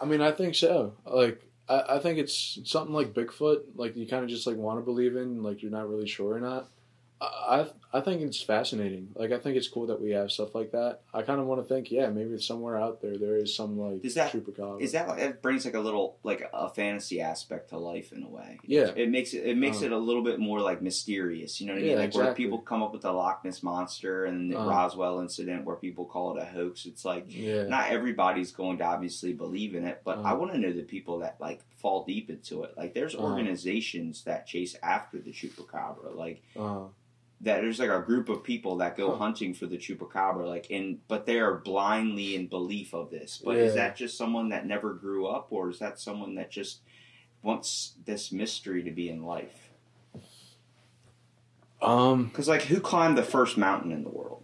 I 0.00 0.04
mean, 0.04 0.20
I 0.20 0.30
think 0.30 0.54
so. 0.54 0.94
Like 1.04 1.42
I, 1.68 1.96
I 1.96 1.98
think 1.98 2.20
it's 2.20 2.60
something 2.64 2.94
like 2.94 3.14
Bigfoot. 3.14 3.62
Like 3.74 3.96
you 3.96 4.06
kind 4.06 4.22
of 4.22 4.30
just 4.30 4.46
like 4.46 4.56
want 4.56 4.78
to 4.78 4.84
believe 4.84 5.16
in, 5.16 5.42
like 5.42 5.60
you're 5.60 5.72
not 5.72 5.90
really 5.90 6.06
sure 6.06 6.34
or 6.34 6.40
not. 6.40 6.68
I 7.24 7.66
I 7.94 8.00
think 8.00 8.22
it's 8.22 8.42
fascinating. 8.42 9.10
Like 9.14 9.30
I 9.30 9.38
think 9.38 9.56
it's 9.56 9.68
cool 9.68 9.86
that 9.86 10.00
we 10.00 10.10
have 10.10 10.32
stuff 10.32 10.52
like 10.56 10.72
that. 10.72 11.02
I 11.14 11.22
kind 11.22 11.40
of 11.40 11.46
want 11.46 11.62
to 11.62 11.72
think, 11.72 11.92
yeah, 11.92 12.08
maybe 12.08 12.36
somewhere 12.40 12.76
out 12.76 13.00
there 13.00 13.16
there 13.16 13.36
is 13.36 13.54
some 13.54 13.78
like 13.78 14.04
is 14.04 14.14
that, 14.14 14.32
chupacabra. 14.32 14.80
Is 14.80 14.92
that 14.92 15.06
like, 15.06 15.20
it 15.20 15.40
brings 15.40 15.64
like 15.64 15.74
a 15.74 15.80
little 15.80 16.18
like 16.24 16.42
a 16.52 16.68
fantasy 16.68 17.20
aspect 17.20 17.70
to 17.70 17.78
life 17.78 18.12
in 18.12 18.24
a 18.24 18.28
way? 18.28 18.58
Yeah, 18.66 18.90
it 18.96 19.10
makes 19.10 19.32
it 19.32 19.46
it 19.46 19.56
makes 19.56 19.80
uh, 19.80 19.86
it 19.86 19.92
a 19.92 19.96
little 19.96 20.24
bit 20.24 20.40
more 20.40 20.60
like 20.60 20.82
mysterious. 20.82 21.60
You 21.60 21.68
know 21.68 21.74
what 21.74 21.78
I 21.78 21.82
mean? 21.82 21.90
Yeah, 21.92 21.98
like 21.98 22.06
exactly. 22.06 22.26
where 22.26 22.34
people 22.34 22.58
come 22.58 22.82
up 22.82 22.92
with 22.92 23.02
the 23.02 23.12
Loch 23.12 23.44
Ness 23.44 23.62
monster 23.62 24.24
and 24.24 24.50
the 24.50 24.58
uh, 24.58 24.66
Roswell 24.66 25.20
incident, 25.20 25.64
where 25.64 25.76
people 25.76 26.04
call 26.04 26.36
it 26.36 26.42
a 26.42 26.46
hoax. 26.46 26.86
It's 26.86 27.04
like 27.04 27.26
yeah. 27.28 27.62
not 27.68 27.90
everybody's 27.90 28.50
going 28.50 28.78
to 28.78 28.84
obviously 28.84 29.34
believe 29.34 29.76
in 29.76 29.84
it, 29.84 30.02
but 30.04 30.18
uh, 30.18 30.22
I 30.22 30.32
want 30.32 30.52
to 30.52 30.58
know 30.58 30.72
the 30.72 30.82
people 30.82 31.20
that 31.20 31.36
like 31.40 31.60
fall 31.76 32.04
deep 32.04 32.28
into 32.28 32.64
it. 32.64 32.76
Like 32.76 32.92
there's 32.92 33.14
uh-huh. 33.14 33.24
organizations 33.24 34.24
that 34.24 34.48
chase 34.48 34.74
after 34.82 35.20
the 35.20 35.30
chupacabra, 35.30 36.16
like 36.16 36.42
uh-huh 36.56 36.86
that 37.40 37.60
there's 37.60 37.78
like 37.78 37.90
a 37.90 38.00
group 38.00 38.28
of 38.28 38.42
people 38.42 38.76
that 38.76 38.96
go 38.96 39.10
huh. 39.10 39.16
hunting 39.16 39.54
for 39.54 39.66
the 39.66 39.76
chupacabra, 39.76 40.46
like 40.46 40.70
in, 40.70 40.98
but 41.08 41.26
they 41.26 41.38
are 41.38 41.56
blindly 41.56 42.36
in 42.36 42.46
belief 42.46 42.94
of 42.94 43.10
this. 43.10 43.40
But 43.44 43.56
yeah. 43.56 43.62
is 43.62 43.74
that 43.74 43.96
just 43.96 44.16
someone 44.16 44.48
that 44.50 44.66
never 44.66 44.94
grew 44.94 45.26
up, 45.26 45.48
or 45.50 45.70
is 45.70 45.78
that 45.78 46.00
someone 46.00 46.34
that 46.36 46.50
just 46.50 46.80
wants 47.42 47.94
this 48.04 48.32
mystery 48.32 48.82
to 48.82 48.90
be 48.90 49.10
in 49.10 49.24
life? 49.24 49.70
Um, 51.82 52.26
because 52.26 52.48
like 52.48 52.62
who 52.62 52.80
climbed 52.80 53.18
the 53.18 53.22
first 53.22 53.58
mountain 53.58 53.92
in 53.92 54.04
the 54.04 54.10
world? 54.10 54.43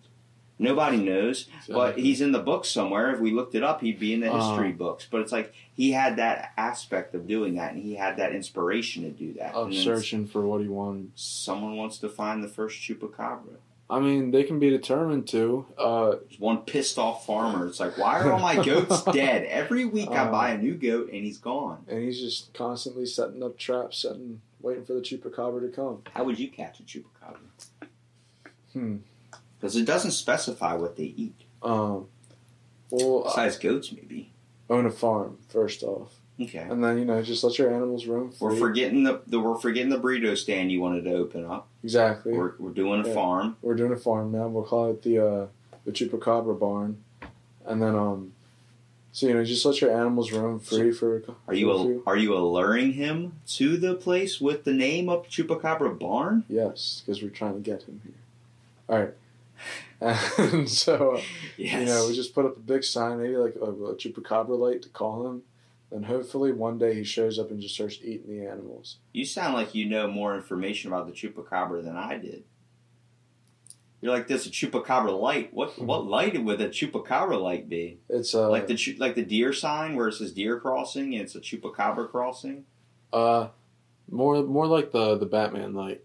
Nobody 0.61 0.99
knows, 0.99 1.47
exactly. 1.49 1.75
but 1.75 1.99
he's 1.99 2.21
in 2.21 2.33
the 2.33 2.39
book 2.39 2.67
somewhere. 2.67 3.15
If 3.15 3.21
we 3.21 3.31
looked 3.31 3.55
it 3.55 3.63
up, 3.63 3.81
he'd 3.81 3.99
be 3.99 4.13
in 4.13 4.21
the 4.21 4.31
history 4.31 4.69
uh, 4.69 4.73
books. 4.73 5.07
But 5.11 5.23
it's 5.23 5.33
like 5.33 5.55
he 5.73 5.93
had 5.93 6.17
that 6.17 6.53
aspect 6.59 7.15
of 7.15 7.27
doing 7.27 7.55
that, 7.55 7.73
and 7.73 7.83
he 7.83 7.95
had 7.95 8.19
that 8.19 8.35
inspiration 8.35 9.05
to 9.05 9.11
do 9.11 9.33
that. 9.35 9.55
Of 9.55 9.75
searching 9.75 10.27
for 10.27 10.43
what 10.43 10.61
he 10.61 10.69
wanted. 10.69 11.13
Someone 11.15 11.77
wants 11.77 11.97
to 11.99 12.11
find 12.11 12.45
the 12.45 12.49
first 12.49 12.79
chupacabra. 12.79 13.57
I 13.89 14.01
mean, 14.01 14.33
they 14.33 14.45
can 14.45 14.59
be 14.59 14.69
determined 14.69 15.27
to. 15.29 15.65
Uh, 15.79 16.17
one 16.39 16.59
pissed 16.59 16.99
off 16.99 17.25
farmer. 17.25 17.67
It's 17.67 17.81
like, 17.81 17.97
why 17.97 18.21
are 18.21 18.31
all 18.31 18.39
my 18.39 18.63
goats 18.63 19.03
dead? 19.13 19.45
Every 19.47 19.87
week 19.87 20.11
I 20.11 20.27
uh, 20.27 20.31
buy 20.31 20.51
a 20.51 20.59
new 20.59 20.75
goat 20.75 21.11
and 21.11 21.25
he's 21.25 21.39
gone. 21.39 21.87
And 21.89 22.05
he's 22.05 22.21
just 22.21 22.55
constantly 22.55 23.07
setting 23.07 23.43
up 23.43 23.59
traps, 23.59 24.03
setting, 24.03 24.43
waiting 24.61 24.85
for 24.85 24.93
the 24.93 25.01
chupacabra 25.01 25.63
to 25.63 25.75
come. 25.75 26.03
How 26.15 26.23
would 26.23 26.39
you 26.39 26.49
catch 26.49 26.79
a 26.79 26.85
chupacabra? 26.85 27.89
Hmm 28.75 28.97
because 29.61 29.77
it 29.77 29.85
doesn't 29.85 30.13
specify 30.13 30.75
what 30.75 30.97
they 30.97 31.05
eat. 31.05 31.43
Um, 31.63 32.07
well, 32.91 33.25
besides 33.25 33.57
uh, 33.57 33.61
goats, 33.61 33.93
maybe 33.93 34.33
own 34.69 34.87
a 34.87 34.91
farm 34.91 35.39
first 35.49 35.83
off. 35.83 36.21
Okay, 36.41 36.59
and 36.59 36.83
then 36.83 36.99
you 36.99 37.05
know 37.05 37.23
just 37.23 37.45
let 37.45 37.59
your 37.59 37.73
animals 37.73 38.07
roam. 38.07 38.31
Free. 38.31 38.49
We're 38.49 38.57
forgetting 38.57 39.03
the, 39.03 39.21
the, 39.27 39.39
we're 39.39 39.59
forgetting 39.59 39.91
the 39.91 40.01
burrito 40.01 40.37
stand 40.37 40.73
you 40.73 40.81
wanted 40.81 41.05
to 41.05 41.13
open 41.13 41.45
up. 41.45 41.69
Exactly. 41.85 42.33
We're, 42.33 42.55
we're 42.59 42.71
doing 42.71 43.05
a 43.05 43.09
yeah. 43.09 43.15
farm. 43.15 43.57
We're 43.61 43.75
doing 43.75 43.93
a 43.93 43.97
farm 43.97 44.33
now. 44.33 44.49
We'll 44.49 44.65
call 44.65 44.91
it 44.91 45.03
the 45.03 45.19
uh, 45.19 45.47
the 45.85 45.93
chupacabra 45.93 46.59
barn, 46.59 47.03
and 47.67 47.83
then 47.83 47.95
um, 47.95 48.33
so 49.13 49.27
you 49.27 49.35
know 49.35 49.45
just 49.45 49.67
let 49.67 49.83
your 49.83 49.91
animals 49.91 50.33
roam 50.33 50.61
free 50.61 50.93
so 50.93 50.99
for. 50.99 51.35
Are 51.47 51.55
you 51.55 51.71
a, 51.71 52.11
are 52.11 52.17
you 52.17 52.35
alluring 52.35 52.95
him 52.95 53.41
to 53.49 53.77
the 53.77 53.95
place 53.95 54.41
with 54.41 54.65
the 54.65 54.73
name 54.73 55.11
of 55.11 55.29
chupacabra 55.29 55.99
barn? 55.99 56.45
Yes, 56.49 57.03
because 57.05 57.23
we're 57.23 57.29
trying 57.29 57.55
to 57.55 57.61
get 57.61 57.83
him 57.83 58.01
here. 58.03 58.15
All 58.89 58.99
right. 58.99 59.15
And 60.39 60.69
so, 60.69 61.21
yes. 61.59 61.81
you 61.81 61.85
know, 61.85 62.07
we 62.09 62.15
just 62.15 62.35
put 62.35 62.47
up 62.47 62.57
a 62.57 62.61
big 62.61 62.85
sign, 62.85 63.21
maybe 63.21 63.37
like 63.37 63.55
a, 63.57 63.67
a 63.67 63.95
chupacabra 63.97 64.59
light 64.59 64.81
to 64.83 64.89
call 64.89 65.27
him. 65.27 65.43
And 65.91 66.07
hopefully 66.07 66.53
one 66.53 66.79
day 66.79 66.95
he 66.95 67.05
shows 67.05 67.39
up 67.39 67.51
and 67.51 67.61
just 67.61 67.75
starts 67.75 67.99
eating 68.03 68.29
the 68.29 68.47
animals. 68.47 68.97
You 69.13 69.25
sound 69.25 69.55
like 69.55 69.75
you 69.75 69.87
know 69.87 70.09
more 70.09 70.35
information 70.35 70.91
about 70.91 71.07
the 71.07 71.13
chupacabra 71.13 71.85
than 71.85 71.97
I 71.97 72.17
did. 72.17 72.45
You're 74.01 74.13
like, 74.13 74.29
there's 74.29 74.47
a 74.47 74.51
chupacabra 74.51 75.19
light. 75.19 75.53
What 75.53 75.79
what 75.83 76.07
light 76.07 76.43
would 76.43 76.61
a 76.61 76.69
chupacabra 76.69 77.41
light 77.41 77.69
be? 77.69 77.99
It's 78.09 78.35
uh, 78.35 78.49
like 78.49 78.69
the 78.69 78.97
like 78.99 79.15
the 79.15 79.25
deer 79.25 79.53
sign 79.53 79.97
where 79.97 80.09
it 80.09 80.15
says 80.15 80.33
deer 80.33 80.59
crossing. 80.59 81.15
And 81.15 81.25
it's 81.25 81.35
a 81.35 81.41
chupacabra 81.41 82.11
crossing. 82.11 82.65
Uh, 83.13 83.49
more 84.09 84.43
more 84.43 84.67
like 84.67 84.93
the 84.93 85.19
the 85.19 85.27
Batman 85.27 85.75
light 85.75 86.05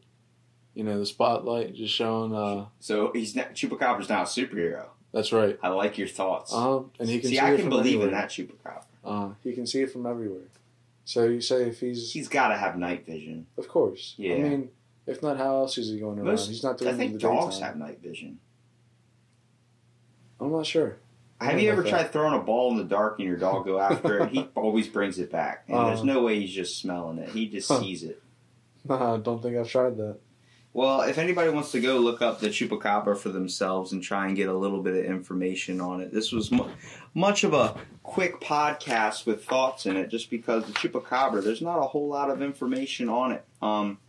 you 0.75 0.83
know, 0.83 0.99
the 0.99 1.05
spotlight 1.05 1.73
just 1.73 1.93
showing. 1.93 2.35
Uh, 2.35 2.65
so 2.79 3.11
he's 3.13 3.35
not, 3.35 3.55
Chupacabra's 3.55 4.09
now 4.09 4.21
a 4.21 4.25
superhero. 4.25 4.85
That's 5.13 5.31
right. 5.31 5.57
I 5.63 5.69
like 5.69 5.97
your 5.97 6.09
thoughts. 6.09 6.53
Uh, 6.53 6.81
and 6.99 7.09
he 7.09 7.19
can 7.19 7.29
see. 7.29 7.37
see 7.37 7.39
I 7.39 7.55
can 7.55 7.69
believe 7.69 8.01
everywhere. 8.01 8.07
in 8.09 8.13
that 8.13 8.29
Chupacabra. 8.29 8.83
Uh, 9.03 9.29
he 9.43 9.53
can 9.53 9.65
see 9.65 9.81
it 9.81 9.91
from 9.91 10.05
everywhere. 10.05 10.49
So 11.05 11.23
you 11.23 11.39
say 11.39 11.69
if 11.69 11.79
he's 11.79 12.11
he's 12.11 12.27
got 12.27 12.49
to 12.49 12.57
have 12.57 12.77
night 12.77 13.05
vision. 13.05 13.47
Of 13.57 13.67
course. 13.67 14.15
Yeah. 14.17 14.35
I 14.35 14.39
mean, 14.39 14.69
if 15.07 15.23
not, 15.23 15.37
how 15.37 15.57
else 15.57 15.77
is 15.77 15.89
he 15.89 15.99
going 15.99 16.17
around? 16.17 16.27
Most, 16.27 16.49
he's 16.49 16.63
not 16.63 16.77
doing. 16.77 16.93
I 16.93 16.97
think 16.97 17.19
dogs 17.19 17.55
daytime. 17.55 17.67
have 17.67 17.77
night 17.77 17.99
vision. 18.01 18.39
I'm 20.41 20.51
not 20.51 20.65
sure. 20.65 20.97
Have 21.39 21.59
you 21.61 21.69
ever 21.69 21.83
that. 21.83 21.89
tried 21.89 22.11
throwing 22.11 22.33
a 22.33 22.43
ball 22.43 22.71
in 22.71 22.77
the 22.77 22.83
dark 22.83 23.19
and 23.19 23.27
your 23.27 23.37
dog 23.37 23.65
go 23.65 23.79
after 23.79 24.19
it? 24.23 24.29
He 24.29 24.47
always 24.55 24.87
brings 24.87 25.19
it 25.19 25.31
back, 25.31 25.65
and 25.67 25.77
uh, 25.77 25.87
there's 25.87 26.03
no 26.03 26.23
way 26.23 26.39
he's 26.39 26.53
just 26.53 26.79
smelling 26.79 27.19
it. 27.19 27.29
He 27.29 27.47
just 27.47 27.67
sees 27.67 28.03
it. 28.03 28.21
Nah, 28.83 29.15
I 29.15 29.17
don't 29.17 29.41
think 29.41 29.57
I've 29.57 29.69
tried 29.69 29.97
that. 29.97 30.17
Well, 30.75 31.03
if 31.03 31.17
anybody 31.17 31.49
wants 31.51 31.71
to 31.71 31.79
go 31.79 31.99
look 31.99 32.21
up 32.21 32.41
the 32.41 32.49
chupacabra 32.49 33.17
for 33.17 33.29
themselves 33.29 33.93
and 33.93 34.03
try 34.03 34.27
and 34.27 34.35
get 34.35 34.49
a 34.49 34.53
little 34.53 34.81
bit 34.81 34.93
of 34.93 35.05
information 35.05 35.79
on 35.79 36.01
it, 36.01 36.11
this 36.11 36.33
was 36.33 36.51
mu- 36.51 36.67
much 37.13 37.45
of 37.45 37.53
a 37.53 37.79
quick 38.03 38.41
podcast 38.41 39.25
with 39.25 39.45
thoughts 39.45 39.85
in 39.85 39.95
it, 39.95 40.09
just 40.09 40.29
because 40.29 40.65
the 40.65 40.73
chupacabra, 40.73 41.41
there's 41.41 41.61
not 41.61 41.79
a 41.79 41.83
whole 41.83 42.09
lot 42.09 42.29
of 42.29 42.41
information 42.41 43.07
on 43.07 43.31
it. 43.31 43.45
Um, 43.61 43.99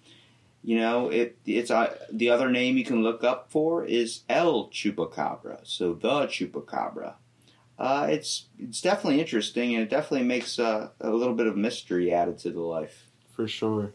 you 0.64 0.76
know, 0.80 1.08
it 1.08 1.38
it's 1.46 1.70
uh, 1.70 1.96
the 2.10 2.30
other 2.30 2.50
name 2.50 2.76
you 2.76 2.84
can 2.84 3.00
look 3.00 3.22
up 3.22 3.48
for 3.48 3.84
is 3.84 4.22
El 4.28 4.66
Chupacabra, 4.70 5.60
so 5.62 5.94
the 5.94 6.26
chupacabra. 6.26 7.14
Uh, 7.78 8.08
it's 8.10 8.46
it's 8.58 8.80
definitely 8.80 9.20
interesting, 9.20 9.72
and 9.76 9.84
it 9.84 9.88
definitely 9.88 10.26
makes 10.26 10.58
uh, 10.58 10.88
a 11.00 11.10
little 11.10 11.34
bit 11.36 11.46
of 11.46 11.56
mystery 11.56 12.12
added 12.12 12.38
to 12.38 12.50
the 12.50 12.60
life. 12.60 13.06
For 13.30 13.46
sure. 13.46 13.94